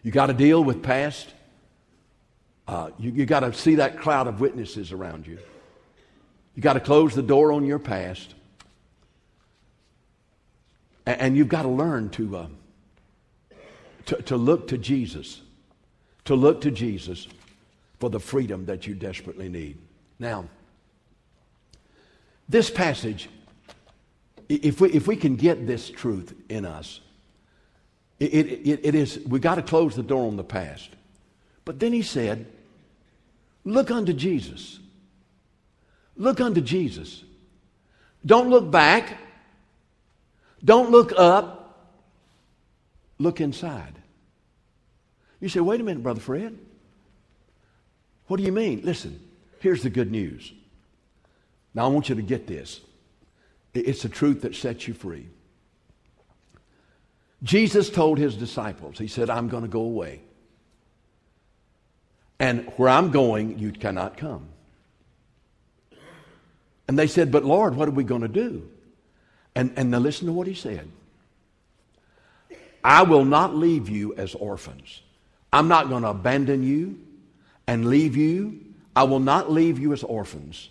You 0.04 0.12
got 0.12 0.28
to 0.28 0.34
deal 0.34 0.64
with 0.64 0.84
past. 0.84 1.34
Uh, 2.68 2.90
you 3.00 3.12
you 3.12 3.26
got 3.26 3.42
to 3.42 3.54
see 3.54 3.76
that 3.76 4.00
cloud 4.00 4.28
of 4.28 4.42
witnesses 4.42 4.92
around 4.92 5.26
you. 5.26 5.40
You 6.56 6.62
got 6.62 6.74
to 6.74 6.80
close 6.80 7.16
the 7.16 7.22
door 7.22 7.52
on 7.52 7.66
your 7.66 7.80
past. 7.80 8.34
And 11.06 11.38
you've 11.38 11.48
got 11.48 11.62
to 11.62 11.70
learn 11.70 12.10
to, 12.10 12.36
uh, 12.36 12.48
to, 14.08 14.22
to 14.24 14.36
look 14.36 14.68
to 14.68 14.78
Jesus, 14.78 15.40
to 16.26 16.36
look 16.36 16.60
to 16.62 16.72
Jesus 16.72 17.30
for 18.00 18.10
the 18.10 18.20
freedom 18.20 18.66
that 18.66 18.88
you 18.88 18.94
desperately 18.94 19.48
need. 19.48 19.78
Now, 20.20 20.50
this 22.50 22.70
passage, 22.70 23.30
if 24.50 24.82
we, 24.82 24.92
if 24.92 25.08
we 25.08 25.16
can 25.16 25.38
get 25.38 25.66
this 25.66 25.90
truth 25.90 26.34
in 26.50 26.66
us, 26.66 27.00
it, 28.20 28.34
it, 28.34 28.80
it 28.84 28.96
is, 28.96 29.20
we 29.28 29.40
got 29.40 29.56
to 29.56 29.62
close 29.62 29.96
the 29.96 30.04
door 30.04 30.28
on 30.28 30.36
the 30.36 30.44
past. 30.44 30.90
But 31.64 31.80
then 31.80 31.94
he 31.94 32.02
said, 32.02 32.48
look 33.74 33.92
unto 33.92 34.14
Jesus. 34.14 34.80
Look 36.16 36.42
unto 36.42 36.62
Jesus. 36.62 37.24
Don't 38.26 38.50
look 38.50 38.70
back. 38.72 39.18
Don't 40.64 40.92
look 40.92 41.14
up, 41.18 41.94
look 43.20 43.42
inside. 43.42 43.94
You 45.40 45.50
say, 45.50 45.60
wait 45.60 45.80
a 45.80 45.84
minute, 45.84 46.02
Brother 46.02 46.20
Fred. 46.20 46.58
What 48.28 48.38
do 48.38 48.44
you 48.44 48.52
mean? 48.52 48.82
Listen, 48.84 49.20
here's 49.60 49.84
the 49.84 49.90
good 49.90 50.12
news. 50.12 50.52
Now, 51.74 51.86
I 51.86 51.88
want 51.90 52.10
you 52.10 52.16
to 52.16 52.22
get 52.22 52.48
this. 52.48 52.82
It's 53.74 54.02
the 54.02 54.10
truth 54.10 54.42
that 54.42 54.56
sets 54.56 54.88
you 54.88 54.94
free. 54.96 55.28
Jesus 57.44 57.92
told 57.92 58.18
his 58.18 58.36
disciples, 58.36 58.98
He 58.98 59.08
said, 59.08 59.30
I'm 59.30 59.48
going 59.48 59.62
to 59.62 59.70
go 59.70 59.82
away. 59.82 60.22
And 62.40 62.72
where 62.78 62.90
I'm 62.90 63.12
going, 63.12 63.58
you 63.58 63.72
cannot 63.72 64.18
come. 64.18 64.48
And 66.88 66.98
they 66.98 67.08
said, 67.08 67.32
But 67.32 67.44
Lord, 67.44 67.76
what 67.76 67.88
are 67.88 67.92
we 67.92 68.04
going 68.04 68.22
to 68.22 68.28
do? 68.28 68.70
And, 69.56 69.74
and 69.76 69.92
now 69.92 70.00
listen 70.00 70.28
to 70.28 70.34
what 70.34 70.48
he 70.48 70.54
said. 70.54 70.88
I 72.84 73.04
will 73.04 73.26
not 73.26 73.56
leave 73.56 73.90
you 73.90 74.14
as 74.16 74.36
orphans. 74.36 75.02
I'm 75.52 75.68
not 75.68 75.90
going 75.90 76.04
to 76.04 76.10
abandon 76.10 76.64
you 76.64 77.00
and 77.66 77.90
leave 77.90 78.16
you. 78.16 78.60
I 78.96 79.04
will 79.04 79.20
not 79.20 79.52
leave 79.52 79.80
you 79.80 79.94
as 79.94 80.04
orphans. 80.04 80.70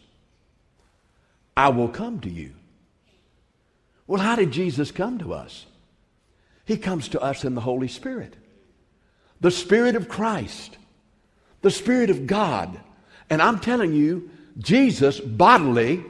I 1.57 1.69
will 1.69 1.89
come 1.89 2.21
to 2.21 2.31
you. 2.31 2.53
Well, 4.07 4.21
how 4.21 4.37
did 4.37 4.53
Jesus 4.53 4.91
come 4.91 5.19
to 5.19 5.35
us? 5.35 5.67
He 6.65 6.77
comes 6.77 7.09
to 7.09 7.21
us 7.21 7.45
in 7.45 7.55
the 7.55 7.61
Holy 7.61 7.89
Spirit, 7.89 8.35
the 9.41 9.51
Spirit 9.51 9.97
of 9.97 10.09
Christ, 10.09 10.77
the 11.67 11.71
Spirit 11.73 12.11
of 12.11 12.29
God. 12.29 12.79
And 13.29 13.43
I'm 13.43 13.59
telling 13.59 13.93
you, 13.93 14.31
Jesus 14.57 15.19
bodily 15.19 16.05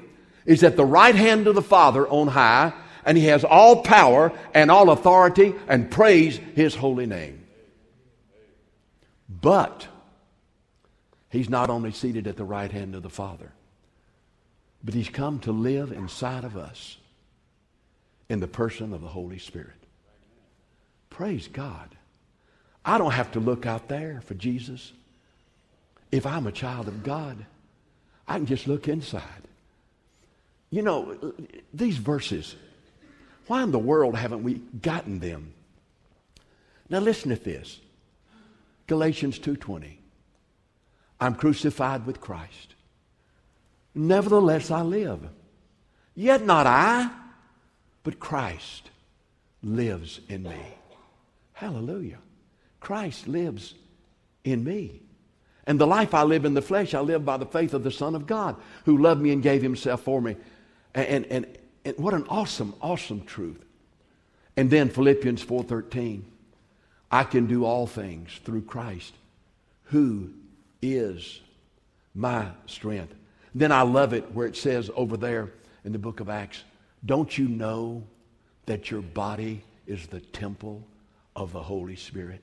is 0.44 0.62
at 0.62 0.76
the 0.76 0.84
right 0.84 1.14
hand 1.14 1.46
of 1.46 1.54
the 1.54 1.62
Father 1.62 2.06
on 2.06 2.28
high, 2.28 2.74
and 3.06 3.16
he 3.16 3.24
has 3.24 3.42
all 3.42 3.82
power 3.82 4.34
and 4.52 4.70
all 4.70 4.90
authority, 4.90 5.54
and 5.66 5.90
praise 5.90 6.36
his 6.54 6.74
holy 6.74 7.06
name. 7.06 7.42
But 9.30 9.88
he's 11.30 11.48
not 11.48 11.70
only 11.70 11.90
seated 11.90 12.26
at 12.26 12.36
the 12.36 12.44
right 12.44 12.70
hand 12.70 12.94
of 12.94 13.02
the 13.02 13.08
Father, 13.08 13.50
but 14.84 14.92
he's 14.92 15.08
come 15.08 15.38
to 15.40 15.52
live 15.52 15.90
inside 15.90 16.44
of 16.44 16.58
us 16.58 16.98
in 18.28 18.40
the 18.40 18.46
person 18.46 18.92
of 18.92 19.00
the 19.00 19.08
Holy 19.08 19.38
Spirit. 19.38 19.86
Praise 21.08 21.48
God. 21.48 21.96
I 22.84 22.98
don't 22.98 23.12
have 23.12 23.32
to 23.32 23.40
look 23.40 23.64
out 23.64 23.88
there 23.88 24.20
for 24.20 24.34
Jesus. 24.34 24.92
If 26.16 26.24
I'm 26.24 26.46
a 26.46 26.52
child 26.52 26.88
of 26.88 27.02
God, 27.02 27.44
I 28.26 28.36
can 28.36 28.46
just 28.46 28.66
look 28.66 28.88
inside. 28.88 29.22
You 30.70 30.80
know, 30.80 31.34
these 31.74 31.98
verses, 31.98 32.56
why 33.48 33.62
in 33.62 33.70
the 33.70 33.78
world 33.78 34.16
haven't 34.16 34.42
we 34.42 34.54
gotten 34.54 35.18
them? 35.18 35.52
Now 36.88 37.00
listen 37.00 37.28
to 37.28 37.36
this. 37.36 37.80
Galatians 38.86 39.38
2:20. 39.38 39.98
I'm 41.20 41.34
crucified 41.34 42.06
with 42.06 42.22
Christ. 42.22 42.74
Nevertheless 43.94 44.70
I 44.70 44.80
live. 44.80 45.20
Yet 46.14 46.46
not 46.46 46.66
I, 46.66 47.10
but 48.04 48.18
Christ 48.18 48.88
lives 49.62 50.20
in 50.30 50.44
me. 50.44 50.78
Hallelujah. 51.52 52.20
Christ 52.80 53.28
lives 53.28 53.74
in 54.44 54.64
me. 54.64 55.02
And 55.66 55.80
the 55.80 55.86
life 55.86 56.14
I 56.14 56.22
live 56.22 56.44
in 56.44 56.54
the 56.54 56.62
flesh, 56.62 56.94
I 56.94 57.00
live 57.00 57.24
by 57.24 57.36
the 57.36 57.46
faith 57.46 57.74
of 57.74 57.82
the 57.82 57.90
Son 57.90 58.14
of 58.14 58.26
God 58.26 58.56
who 58.84 58.98
loved 58.98 59.20
me 59.20 59.32
and 59.32 59.42
gave 59.42 59.62
himself 59.62 60.02
for 60.02 60.20
me. 60.20 60.36
And, 60.94 61.26
and, 61.26 61.58
and 61.84 61.98
what 61.98 62.14
an 62.14 62.24
awesome, 62.28 62.74
awesome 62.80 63.24
truth. 63.24 63.64
And 64.56 64.70
then 64.70 64.88
Philippians 64.88 65.44
4:13. 65.44 66.22
I 67.10 67.22
can 67.24 67.46
do 67.46 67.64
all 67.64 67.86
things 67.86 68.30
through 68.44 68.62
Christ 68.62 69.14
who 69.84 70.30
is 70.82 71.40
my 72.14 72.48
strength. 72.66 73.14
Then 73.54 73.70
I 73.70 73.82
love 73.82 74.12
it 74.12 74.32
where 74.32 74.46
it 74.46 74.56
says 74.56 74.90
over 74.94 75.16
there 75.16 75.50
in 75.84 75.92
the 75.92 75.98
book 75.98 76.20
of 76.20 76.28
Acts, 76.28 76.64
don't 77.04 77.36
you 77.38 77.48
know 77.48 78.02
that 78.66 78.90
your 78.90 79.02
body 79.02 79.62
is 79.86 80.06
the 80.06 80.20
temple 80.20 80.82
of 81.36 81.52
the 81.52 81.62
Holy 81.62 81.94
Spirit? 81.94 82.42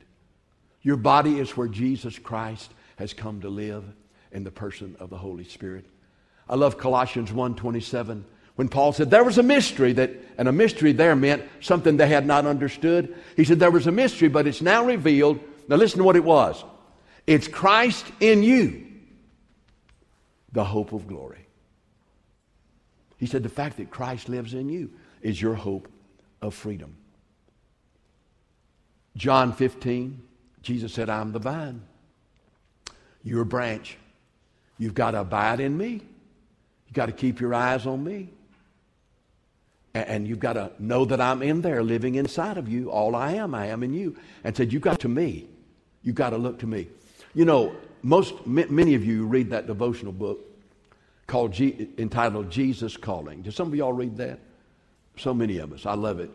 Your 0.82 0.98
body 0.98 1.40
is 1.40 1.58
where 1.58 1.68
Jesus 1.68 2.18
Christ 2.18 2.72
has 2.98 3.14
come 3.14 3.42
to 3.42 3.50
live 3.50 3.84
in 4.32 4.44
the 4.44 4.52
person 4.52 4.96
of 5.00 5.10
the 5.10 5.18
Holy 5.18 5.44
Spirit. 5.44 5.86
I 6.48 6.56
love 6.56 6.78
Colossians 6.78 7.32
1:27 7.32 8.26
when 8.56 8.70
Paul 8.70 8.94
said 8.94 9.10
there 9.10 9.24
was 9.24 9.38
a 9.38 9.44
mystery 9.44 9.94
that 9.94 10.12
and 10.38 10.48
a 10.48 10.52
mystery 10.52 10.92
there 10.92 11.16
meant 11.16 11.44
something 11.62 11.98
they 11.98 12.08
had 12.08 12.26
not 12.26 12.46
understood. 12.46 13.16
He 13.36 13.44
said 13.44 13.60
there 13.60 13.72
was 13.72 13.88
a 13.88 13.92
mystery 13.92 14.28
but 14.28 14.48
it's 14.48 14.62
now 14.62 14.86
revealed. 14.86 15.40
Now 15.68 15.78
listen 15.78 16.00
to 16.00 16.04
what 16.04 16.16
it 16.16 16.24
was. 16.24 16.64
It's 17.26 17.48
Christ 17.48 18.06
in 18.20 18.44
you, 18.44 18.86
the 20.52 20.66
hope 20.66 20.92
of 20.92 21.08
glory. 21.08 21.48
He 23.18 23.26
said 23.26 23.44
the 23.44 23.50
fact 23.50 23.78
that 23.78 23.90
Christ 23.90 24.28
lives 24.28 24.54
in 24.54 24.68
you 24.68 24.92
is 25.22 25.42
your 25.42 25.54
hope 25.54 25.88
of 26.42 26.54
freedom. 26.54 26.98
John 29.16 29.54
15, 29.54 30.22
Jesus 30.62 30.94
said, 30.94 31.10
I'm 31.10 31.32
the 31.32 31.40
vine. 31.40 31.84
You're 33.24 33.42
a 33.42 33.46
branch. 33.46 33.98
You've 34.78 34.94
got 34.94 35.12
to 35.12 35.22
abide 35.22 35.60
in 35.60 35.78
me. 35.78 36.02
You've 36.88 36.94
got 36.94 37.06
to 37.08 37.12
keep 37.12 37.40
your 37.40 37.54
eyes 37.54 37.86
on 37.86 38.04
me. 38.04 38.30
And 39.94 40.28
you've 40.28 40.40
got 40.40 40.54
to 40.54 40.72
know 40.80 41.06
that 41.06 41.22
I'm 41.22 41.44
in 41.44 41.62
there 41.62 41.84
living 41.84 42.16
inside 42.16 42.58
of 42.58 42.68
you. 42.68 42.90
All 42.90 43.16
I 43.16 43.34
am, 43.34 43.54
I 43.54 43.68
am 43.68 43.84
in 43.84 43.94
you. 43.94 44.18
And 44.44 44.58
said, 44.58 44.74
You've 44.74 44.82
got 44.82 45.00
to 45.02 45.08
me. 45.08 45.48
You've 46.02 46.16
got 46.16 46.32
to 46.32 46.38
look 46.38 46.60
to 46.60 46.68
me. 46.68 46.88
You 47.36 47.46
know, 47.46 47.76
most 48.02 48.46
many 48.46 48.96
of 48.96 49.06
you 49.06 49.26
read 49.26 49.52
that 49.52 49.68
devotional 49.68 50.12
book 50.12 50.40
called 51.28 51.54
G, 51.54 51.90
entitled 51.98 52.50
Jesus 52.50 52.98
Calling. 52.98 53.44
Did 53.44 53.54
some 53.54 53.68
of 53.68 53.76
y'all 53.76 53.94
read 53.94 54.18
that? 54.18 54.40
So 55.18 55.34
many 55.34 55.60
of 55.60 55.72
us. 55.72 55.86
I 55.86 55.94
love 55.94 56.20
it. 56.20 56.32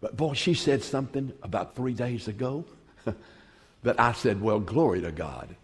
But 0.00 0.16
boy, 0.16 0.34
she 0.34 0.54
said 0.54 0.82
something 0.82 1.32
about 1.42 1.76
three 1.76 1.92
days 1.92 2.28
ago 2.28 2.64
that 3.82 3.98
I 4.00 4.12
said, 4.12 4.40
Well, 4.40 4.60
glory 4.60 5.00
to 5.02 5.12
God. 5.12 5.54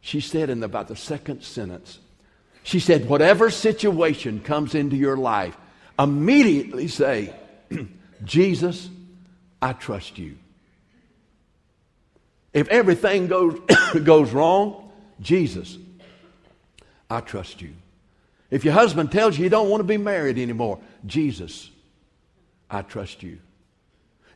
She 0.00 0.20
said 0.20 0.50
in 0.50 0.62
about 0.62 0.88
the 0.88 0.96
second 0.96 1.42
sentence, 1.42 1.98
she 2.62 2.80
said, 2.80 3.08
Whatever 3.08 3.50
situation 3.50 4.40
comes 4.40 4.74
into 4.74 4.96
your 4.96 5.16
life, 5.16 5.56
immediately 5.98 6.88
say, 6.88 7.34
Jesus, 8.24 8.88
I 9.60 9.72
trust 9.72 10.18
you. 10.18 10.36
If 12.52 12.68
everything 12.68 13.26
goes, 13.26 13.58
goes 14.04 14.30
wrong, 14.30 14.92
Jesus, 15.20 15.76
I 17.10 17.20
trust 17.20 17.60
you. 17.60 17.72
If 18.50 18.64
your 18.64 18.74
husband 18.74 19.10
tells 19.10 19.36
you 19.36 19.44
you 19.44 19.50
don't 19.50 19.68
want 19.68 19.80
to 19.80 19.84
be 19.84 19.96
married 19.96 20.38
anymore, 20.38 20.78
Jesus, 21.06 21.70
I 22.70 22.82
trust 22.82 23.22
you. 23.22 23.38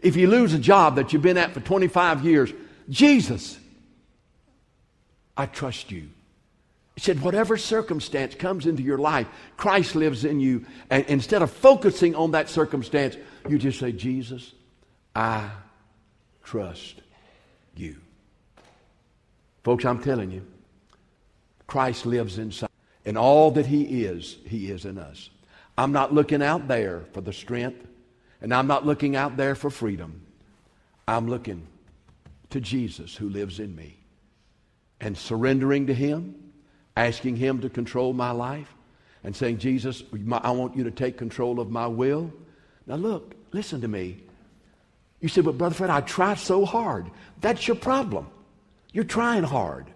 If 0.00 0.16
you 0.16 0.28
lose 0.28 0.54
a 0.54 0.58
job 0.58 0.96
that 0.96 1.12
you've 1.12 1.22
been 1.22 1.38
at 1.38 1.52
for 1.52 1.60
25 1.60 2.24
years, 2.24 2.52
Jesus, 2.88 3.58
I 5.36 5.46
trust 5.46 5.90
you. 5.90 6.08
He 6.94 7.00
said, 7.00 7.22
whatever 7.22 7.56
circumstance 7.56 8.34
comes 8.34 8.66
into 8.66 8.82
your 8.82 8.98
life, 8.98 9.28
Christ 9.56 9.94
lives 9.94 10.24
in 10.24 10.40
you. 10.40 10.66
And 10.90 11.04
instead 11.06 11.42
of 11.42 11.52
focusing 11.52 12.16
on 12.16 12.32
that 12.32 12.48
circumstance, 12.48 13.16
you 13.48 13.56
just 13.56 13.78
say, 13.78 13.92
Jesus, 13.92 14.52
I 15.14 15.48
trust 16.42 17.02
you. 17.76 17.96
Folks, 19.62 19.84
I'm 19.84 20.02
telling 20.02 20.32
you, 20.32 20.44
Christ 21.68 22.04
lives 22.04 22.38
inside. 22.38 22.70
And 23.04 23.16
all 23.16 23.52
that 23.52 23.66
He 23.66 24.02
is, 24.04 24.38
He 24.44 24.70
is 24.70 24.84
in 24.84 24.98
us. 24.98 25.30
I'm 25.76 25.92
not 25.92 26.12
looking 26.12 26.42
out 26.42 26.66
there 26.66 27.04
for 27.12 27.20
the 27.20 27.32
strength, 27.32 27.86
and 28.40 28.52
I'm 28.52 28.66
not 28.66 28.84
looking 28.84 29.14
out 29.14 29.36
there 29.36 29.54
for 29.54 29.70
freedom. 29.70 30.22
I'm 31.06 31.28
looking 31.28 31.64
to 32.50 32.60
Jesus 32.60 33.14
who 33.14 33.28
lives 33.28 33.60
in 33.60 33.74
me 33.74 33.98
and 35.00 35.16
surrendering 35.16 35.86
to 35.86 35.94
Him, 35.94 36.34
asking 36.96 37.36
Him 37.36 37.60
to 37.60 37.70
control 37.70 38.12
my 38.12 38.30
life, 38.30 38.74
and 39.24 39.34
saying, 39.34 39.58
Jesus, 39.58 40.02
I 40.32 40.50
want 40.50 40.76
you 40.76 40.84
to 40.84 40.90
take 40.90 41.16
control 41.16 41.60
of 41.60 41.70
my 41.70 41.86
will. 41.86 42.32
Now, 42.86 42.96
look, 42.96 43.34
listen 43.52 43.80
to 43.80 43.88
me. 43.88 44.22
You 45.20 45.28
said, 45.28 45.44
but 45.44 45.58
Brother 45.58 45.74
Fred, 45.74 45.90
I 45.90 46.00
try 46.00 46.34
so 46.34 46.64
hard. 46.64 47.10
That's 47.40 47.66
your 47.66 47.76
problem. 47.76 48.28
You're 48.92 49.04
trying 49.04 49.42
hard. 49.42 49.86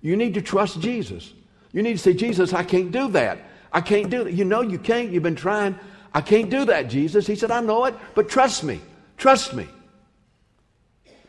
You 0.00 0.16
need 0.16 0.34
to 0.34 0.42
trust 0.42 0.80
Jesus. 0.80 1.32
You 1.72 1.82
need 1.82 1.92
to 1.92 1.98
say, 1.98 2.12
Jesus, 2.12 2.52
I 2.52 2.64
can't 2.64 2.90
do 2.90 3.08
that. 3.12 3.38
I 3.72 3.80
can't 3.80 4.10
do 4.10 4.24
that. 4.24 4.32
You 4.32 4.44
know 4.44 4.62
you 4.62 4.78
can't. 4.78 5.12
You've 5.12 5.22
been 5.22 5.36
trying. 5.36 5.78
I 6.12 6.20
can't 6.20 6.50
do 6.50 6.64
that, 6.64 6.88
Jesus. 6.88 7.26
He 7.26 7.36
said, 7.36 7.50
I 7.50 7.60
know 7.60 7.84
it, 7.84 7.94
but 8.14 8.28
trust 8.28 8.64
me. 8.64 8.80
Trust 9.16 9.54
me. 9.54 9.68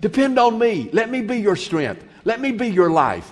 Depend 0.02 0.40
on 0.40 0.58
me. 0.58 0.90
Let 0.92 1.10
me 1.10 1.22
be 1.22 1.38
your 1.38 1.56
strength. 1.56 2.04
Let 2.26 2.42
me 2.42 2.52
be 2.52 2.68
your 2.68 2.90
life. 2.90 3.32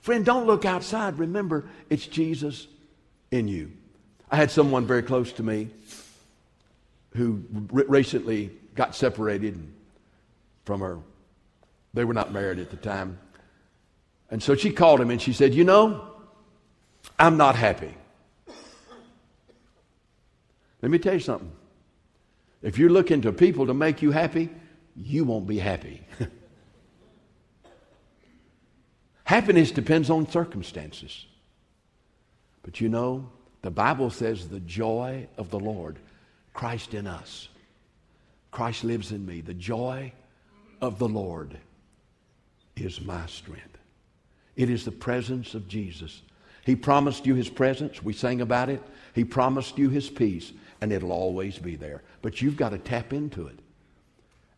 Friend, 0.00 0.24
don't 0.24 0.46
look 0.46 0.64
outside. 0.64 1.18
Remember, 1.18 1.68
it's 1.88 2.06
Jesus 2.06 2.66
in 3.30 3.48
you. 3.48 3.72
I 4.30 4.36
had 4.36 4.50
someone 4.50 4.86
very 4.86 5.02
close 5.02 5.32
to 5.34 5.42
me 5.42 5.70
who 7.16 7.42
recently 7.70 8.50
got 8.74 8.94
separated 8.94 9.60
from 10.64 10.80
her. 10.80 10.98
They 11.92 12.04
were 12.04 12.14
not 12.14 12.32
married 12.32 12.58
at 12.60 12.70
the 12.70 12.76
time. 12.76 13.18
And 14.30 14.42
so 14.42 14.54
she 14.54 14.70
called 14.70 15.00
him 15.00 15.10
and 15.10 15.20
she 15.20 15.32
said, 15.32 15.54
You 15.54 15.64
know, 15.64 16.04
I'm 17.18 17.36
not 17.36 17.56
happy. 17.56 17.92
Let 20.82 20.90
me 20.90 20.98
tell 20.98 21.14
you 21.14 21.20
something. 21.20 21.50
If 22.62 22.78
you're 22.78 22.90
looking 22.90 23.22
to 23.22 23.32
people 23.32 23.66
to 23.66 23.74
make 23.74 24.02
you 24.02 24.10
happy, 24.10 24.50
you 24.96 25.24
won't 25.24 25.46
be 25.46 25.58
happy. 25.58 26.06
Happiness 29.24 29.70
depends 29.70 30.10
on 30.10 30.28
circumstances. 30.30 31.26
But 32.62 32.80
you 32.80 32.88
know, 32.88 33.30
the 33.62 33.70
Bible 33.70 34.10
says 34.10 34.48
the 34.48 34.60
joy 34.60 35.28
of 35.36 35.50
the 35.50 35.58
Lord, 35.58 35.98
Christ 36.52 36.94
in 36.94 37.06
us. 37.06 37.48
Christ 38.50 38.84
lives 38.84 39.12
in 39.12 39.24
me. 39.24 39.40
The 39.40 39.54
joy 39.54 40.12
of 40.80 40.98
the 40.98 41.08
Lord 41.08 41.56
is 42.76 43.00
my 43.00 43.26
strength. 43.26 43.78
It 44.56 44.68
is 44.68 44.84
the 44.84 44.92
presence 44.92 45.54
of 45.54 45.68
Jesus. 45.68 46.22
He 46.70 46.76
promised 46.76 47.26
you 47.26 47.34
his 47.34 47.48
presence. 47.48 48.00
We 48.00 48.12
sang 48.12 48.40
about 48.40 48.68
it. 48.68 48.80
He 49.12 49.24
promised 49.24 49.76
you 49.76 49.88
his 49.88 50.08
peace, 50.08 50.52
and 50.80 50.92
it'll 50.92 51.10
always 51.10 51.58
be 51.58 51.74
there. 51.74 52.02
But 52.22 52.40
you've 52.40 52.56
got 52.56 52.68
to 52.68 52.78
tap 52.78 53.12
into 53.12 53.48
it. 53.48 53.58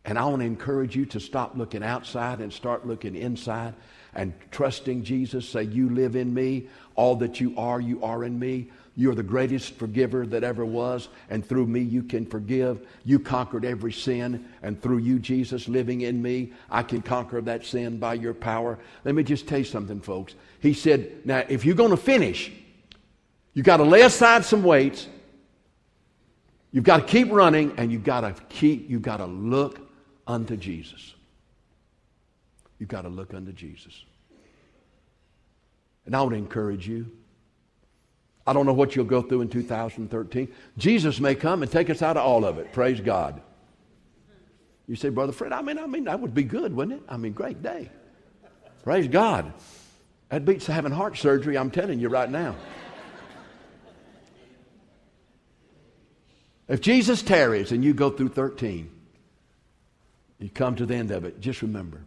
And 0.05 0.19
I 0.19 0.25
want 0.25 0.41
to 0.41 0.45
encourage 0.45 0.95
you 0.95 1.07
to 1.07 1.19
stop 1.19 1.57
looking 1.57 1.81
outside 1.81 2.39
and 2.39 2.53
start 2.53 2.85
looking 2.85 3.15
inside 3.15 3.73
and 4.13 4.31
trusting 4.51 5.03
Jesus. 5.03 5.49
Say, 5.49 5.63
You 5.63 5.89
live 5.89 6.15
in 6.15 6.31
me. 6.35 6.67
All 6.93 7.15
that 7.15 7.41
you 7.41 7.55
are, 7.57 7.81
you 7.81 8.03
are 8.03 8.23
in 8.23 8.37
me. 8.37 8.69
You're 8.95 9.15
the 9.15 9.23
greatest 9.23 9.73
forgiver 9.73 10.25
that 10.27 10.43
ever 10.43 10.65
was, 10.65 11.09
and 11.29 11.43
through 11.43 11.65
me 11.65 11.81
you 11.81 12.03
can 12.03 12.27
forgive. 12.27 12.85
You 13.03 13.19
conquered 13.19 13.65
every 13.65 13.91
sin, 13.91 14.45
and 14.61 14.79
through 14.79 14.99
you, 14.99 15.17
Jesus, 15.17 15.67
living 15.67 16.01
in 16.01 16.21
me, 16.21 16.53
I 16.69 16.83
can 16.83 17.01
conquer 17.01 17.41
that 17.41 17.65
sin 17.65 17.97
by 17.97 18.13
your 18.13 18.35
power. 18.35 18.77
Let 19.03 19.15
me 19.15 19.23
just 19.23 19.47
tell 19.47 19.59
you 19.59 19.65
something, 19.65 19.99
folks. 19.99 20.35
He 20.59 20.73
said, 20.73 21.25
Now, 21.25 21.43
if 21.49 21.65
you're 21.65 21.75
going 21.75 21.89
to 21.89 21.97
finish, 21.97 22.51
you've 23.53 23.65
got 23.65 23.77
to 23.77 23.83
lay 23.83 24.01
aside 24.01 24.45
some 24.45 24.63
weights. 24.63 25.07
You've 26.71 26.83
got 26.83 26.97
to 26.97 27.05
keep 27.05 27.31
running, 27.31 27.73
and 27.77 27.91
you've 27.91 28.03
got 28.03 28.21
to 28.21 28.35
keep, 28.49 28.91
you've 28.91 29.01
got 29.01 29.17
to 29.17 29.25
look 29.25 29.79
unto 30.27 30.55
Jesus. 30.55 31.15
You've 32.77 32.89
got 32.89 33.03
to 33.03 33.09
look 33.09 33.33
unto 33.33 33.53
Jesus. 33.53 34.03
And 36.05 36.15
I 36.15 36.23
to 36.23 36.35
encourage 36.35 36.87
you. 36.87 37.09
I 38.45 38.53
don't 38.53 38.65
know 38.65 38.73
what 38.73 38.95
you'll 38.95 39.05
go 39.05 39.21
through 39.21 39.41
in 39.41 39.49
2013. 39.49 40.47
Jesus 40.77 41.19
may 41.19 41.35
come 41.35 41.63
and 41.63 41.71
take 41.71 41.89
us 41.89 42.01
out 42.01 42.17
of 42.17 42.25
all 42.25 42.43
of 42.43 42.57
it. 42.57 42.73
Praise 42.73 42.99
God. 42.99 43.41
You 44.87 44.95
say, 44.97 45.09
Brother 45.09 45.31
Fred, 45.31 45.53
I 45.53 45.61
mean, 45.61 45.79
I 45.79 45.87
mean, 45.87 46.03
that 46.05 46.19
would 46.19 46.33
be 46.33 46.43
good, 46.43 46.75
wouldn't 46.75 47.01
it? 47.01 47.05
I 47.07 47.15
mean, 47.15 47.31
great 47.33 47.61
day. 47.63 47.89
Praise 48.83 49.07
God. 49.07 49.53
That 50.29 50.43
beats 50.43 50.67
having 50.67 50.91
heart 50.91 51.17
surgery, 51.17 51.57
I'm 51.57 51.71
telling 51.71 51.99
you 51.99 52.09
right 52.09 52.29
now. 52.29 52.55
If 56.67 56.81
Jesus 56.81 57.21
tarries 57.21 57.71
and 57.71 57.83
you 57.83 57.93
go 57.93 58.09
through 58.09 58.29
13, 58.29 58.89
you 60.39 60.49
come 60.49 60.75
to 60.75 60.85
the 60.85 60.95
end 60.95 61.11
of 61.11 61.23
it, 61.23 61.39
just 61.39 61.61
remember, 61.61 62.01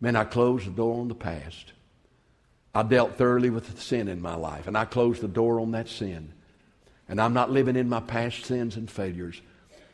man, 0.00 0.16
I 0.16 0.24
closed 0.24 0.66
the 0.66 0.70
door 0.70 1.00
on 1.00 1.08
the 1.08 1.14
past. 1.14 1.72
I 2.74 2.82
dealt 2.82 3.16
thoroughly 3.16 3.50
with 3.50 3.80
sin 3.80 4.08
in 4.08 4.22
my 4.22 4.34
life, 4.34 4.66
and 4.66 4.76
I 4.76 4.84
closed 4.86 5.20
the 5.20 5.28
door 5.28 5.60
on 5.60 5.72
that 5.72 5.88
sin. 5.88 6.32
And 7.08 7.20
I'm 7.20 7.34
not 7.34 7.50
living 7.50 7.76
in 7.76 7.88
my 7.88 8.00
past 8.00 8.44
sins 8.44 8.76
and 8.76 8.90
failures. 8.90 9.40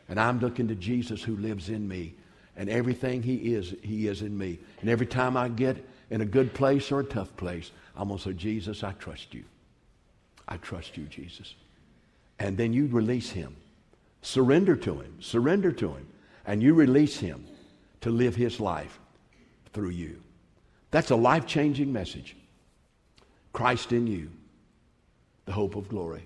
And 0.08 0.20
I'm 0.20 0.38
looking 0.38 0.68
to 0.68 0.74
Jesus 0.74 1.22
who 1.22 1.36
lives 1.36 1.68
in 1.68 1.88
me. 1.88 2.14
And 2.56 2.68
everything 2.70 3.22
He 3.22 3.54
is, 3.54 3.74
He 3.82 4.06
is 4.06 4.22
in 4.22 4.36
me. 4.36 4.58
And 4.80 4.88
every 4.88 5.06
time 5.06 5.36
I 5.36 5.48
get 5.48 5.84
in 6.10 6.20
a 6.20 6.26
good 6.26 6.54
place 6.54 6.92
or 6.92 7.00
a 7.00 7.04
tough 7.04 7.36
place, 7.36 7.72
I'm 7.96 8.08
going 8.08 8.18
to 8.18 8.24
say, 8.24 8.32
Jesus, 8.34 8.84
I 8.84 8.92
trust 8.92 9.34
you. 9.34 9.44
I 10.46 10.58
trust 10.58 10.96
you, 10.96 11.04
Jesus. 11.04 11.54
And 12.38 12.56
then 12.56 12.72
you 12.72 12.86
release 12.86 13.30
Him. 13.30 13.56
Surrender 14.22 14.76
to 14.76 15.00
Him. 15.00 15.16
Surrender 15.20 15.72
to 15.72 15.88
Him. 15.88 16.06
And 16.46 16.62
you 16.62 16.74
release 16.74 17.18
Him 17.18 17.44
to 18.02 18.10
live 18.10 18.36
His 18.36 18.60
life 18.60 19.00
through 19.72 19.90
you. 19.90 20.22
That's 20.90 21.10
a 21.10 21.16
life 21.16 21.46
changing 21.46 21.92
message. 21.92 22.36
Christ 23.52 23.92
in 23.92 24.06
you, 24.06 24.30
the 25.46 25.52
hope 25.52 25.76
of 25.76 25.88
glory. 25.88 26.24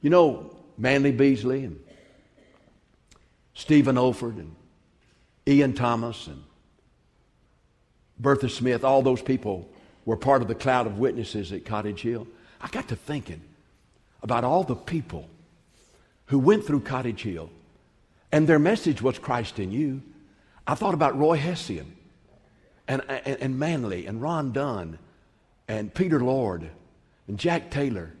You 0.00 0.10
know, 0.10 0.56
Manly 0.78 1.12
Beasley 1.12 1.64
and 1.64 1.80
Stephen 3.54 3.96
Olford 3.96 4.38
and 4.38 4.54
Ian 5.46 5.72
Thomas 5.72 6.26
and 6.26 6.42
Bertha 8.18 8.48
Smith, 8.48 8.84
all 8.84 9.02
those 9.02 9.22
people 9.22 9.68
were 10.04 10.16
part 10.16 10.42
of 10.42 10.48
the 10.48 10.54
cloud 10.54 10.86
of 10.86 10.98
witnesses 10.98 11.52
at 11.52 11.64
Cottage 11.64 12.02
Hill. 12.02 12.26
I 12.60 12.68
got 12.68 12.88
to 12.88 12.96
thinking 12.96 13.42
about 14.22 14.44
all 14.44 14.64
the 14.64 14.74
people 14.74 15.28
who 16.26 16.38
went 16.38 16.64
through 16.64 16.80
Cottage 16.80 17.22
Hill 17.22 17.50
and 18.32 18.46
their 18.46 18.58
message 18.58 19.00
was 19.02 19.18
Christ 19.18 19.58
in 19.58 19.70
you. 19.70 20.02
I 20.66 20.74
thought 20.74 20.94
about 20.94 21.18
Roy 21.18 21.36
Hession 21.36 21.96
and, 22.88 23.02
and, 23.08 23.40
and 23.40 23.58
Manly 23.58 24.06
and 24.06 24.20
Ron 24.20 24.52
Dunn 24.52 24.98
and 25.68 25.92
Peter 25.92 26.20
Lord 26.20 26.68
and 27.28 27.38
Jack 27.38 27.70
Taylor 27.70 28.12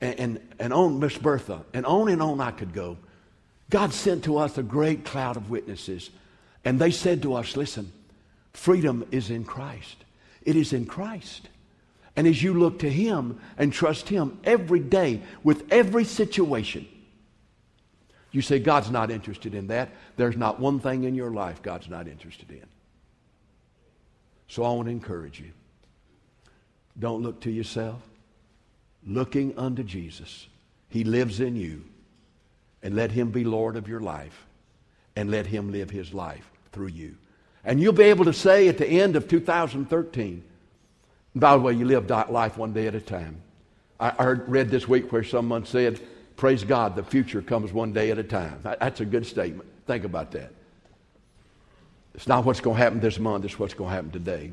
and, 0.00 0.18
and, 0.18 0.54
and 0.58 0.72
on 0.72 0.98
Miss 0.98 1.16
Bertha 1.16 1.62
and 1.72 1.86
on 1.86 2.08
and 2.08 2.22
on 2.22 2.40
I 2.40 2.50
could 2.50 2.72
go. 2.72 2.98
God 3.70 3.92
sent 3.92 4.24
to 4.24 4.38
us 4.38 4.58
a 4.58 4.62
great 4.62 5.04
cloud 5.04 5.36
of 5.36 5.50
witnesses. 5.50 6.10
And 6.64 6.78
they 6.78 6.90
said 6.90 7.22
to 7.22 7.34
us, 7.34 7.56
listen, 7.56 7.92
freedom 8.52 9.04
is 9.10 9.30
in 9.30 9.44
Christ. 9.44 9.96
It 10.42 10.56
is 10.56 10.72
in 10.72 10.86
Christ. 10.86 11.48
And 12.14 12.26
as 12.26 12.42
you 12.42 12.54
look 12.54 12.80
to 12.80 12.90
Him 12.90 13.40
and 13.56 13.72
trust 13.72 14.08
Him 14.08 14.38
every 14.44 14.80
day 14.80 15.22
with 15.42 15.72
every 15.72 16.04
situation, 16.04 16.86
you 18.30 18.42
say, 18.42 18.58
God's 18.58 18.90
not 18.90 19.10
interested 19.10 19.54
in 19.54 19.68
that. 19.68 19.90
There's 20.16 20.36
not 20.36 20.60
one 20.60 20.80
thing 20.80 21.04
in 21.04 21.14
your 21.14 21.30
life 21.30 21.62
God's 21.62 21.88
not 21.88 22.08
interested 22.08 22.50
in. 22.50 22.66
So 24.48 24.64
I 24.64 24.72
want 24.72 24.86
to 24.86 24.92
encourage 24.92 25.40
you. 25.40 25.52
Don't 26.98 27.22
look 27.22 27.40
to 27.40 27.50
yourself. 27.50 28.00
Looking 29.06 29.58
unto 29.58 29.82
Jesus. 29.82 30.46
He 30.88 31.04
lives 31.04 31.40
in 31.40 31.56
you. 31.56 31.84
And 32.82 32.94
let 32.94 33.10
Him 33.12 33.30
be 33.30 33.44
Lord 33.44 33.76
of 33.76 33.88
your 33.88 34.00
life. 34.00 34.46
And 35.16 35.30
let 35.30 35.46
Him 35.46 35.72
live 35.72 35.90
His 35.90 36.12
life 36.12 36.50
through 36.72 36.88
you. 36.88 37.16
And 37.64 37.80
you'll 37.80 37.92
be 37.92 38.04
able 38.04 38.24
to 38.24 38.32
say 38.32 38.68
at 38.68 38.78
the 38.78 38.86
end 38.86 39.14
of 39.16 39.28
2013, 39.28 40.42
by 41.34 41.56
the 41.56 41.62
way, 41.62 41.72
you 41.72 41.84
live 41.84 42.10
life 42.10 42.58
one 42.58 42.72
day 42.72 42.86
at 42.86 42.94
a 42.94 43.00
time. 43.00 43.40
I 43.98 44.10
heard, 44.10 44.48
read 44.48 44.68
this 44.68 44.88
week 44.88 45.12
where 45.12 45.24
someone 45.24 45.64
said, 45.64 46.00
Praise 46.36 46.64
God, 46.64 46.96
the 46.96 47.04
future 47.04 47.40
comes 47.40 47.72
one 47.72 47.92
day 47.92 48.10
at 48.10 48.18
a 48.18 48.24
time. 48.24 48.60
That's 48.62 49.00
a 49.00 49.04
good 49.04 49.26
statement. 49.26 49.68
Think 49.86 50.04
about 50.04 50.32
that. 50.32 50.52
It's 52.14 52.26
not 52.26 52.44
what's 52.44 52.60
going 52.60 52.76
to 52.76 52.82
happen 52.82 53.00
this 53.00 53.18
month, 53.18 53.44
it's 53.44 53.58
what's 53.58 53.74
going 53.74 53.90
to 53.90 53.94
happen 53.94 54.10
today. 54.10 54.52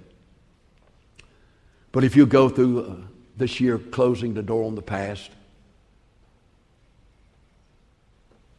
But 1.92 2.04
if 2.04 2.16
you 2.16 2.26
go 2.26 2.50
through 2.50 2.82
uh, 2.82 2.96
this 3.38 3.60
year 3.60 3.78
closing 3.78 4.34
the 4.34 4.44
door 4.44 4.66
on 4.66 4.76
the 4.76 4.82
past, 4.82 5.32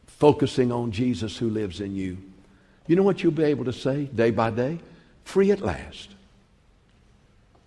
focusing 0.07 0.71
on 0.71 0.91
Jesus 0.91 1.37
who 1.37 1.49
lives 1.49 1.79
in 1.79 1.95
you, 1.95 2.17
you 2.87 2.95
know 2.95 3.03
what 3.03 3.23
you'll 3.23 3.31
be 3.31 3.43
able 3.43 3.65
to 3.65 3.73
say 3.73 4.05
day 4.05 4.31
by 4.31 4.49
day? 4.49 4.79
Free 5.23 5.51
at 5.51 5.61
last. 5.61 6.09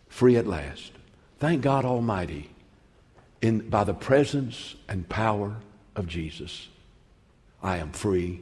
Free 0.09 0.37
at 0.37 0.47
last. 0.47 0.93
Thank 1.39 1.62
God 1.62 1.85
Almighty 1.85 2.51
in, 3.41 3.69
by 3.69 3.85
the 3.85 3.95
presence 3.95 4.75
and 4.89 5.09
power 5.09 5.57
of 5.97 6.07
Jesus. 6.07 6.69
I 7.62 7.79
am 7.79 7.93
free 7.93 8.41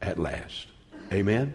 at 0.00 0.18
last. 0.18 0.66
Amen. 1.12 1.54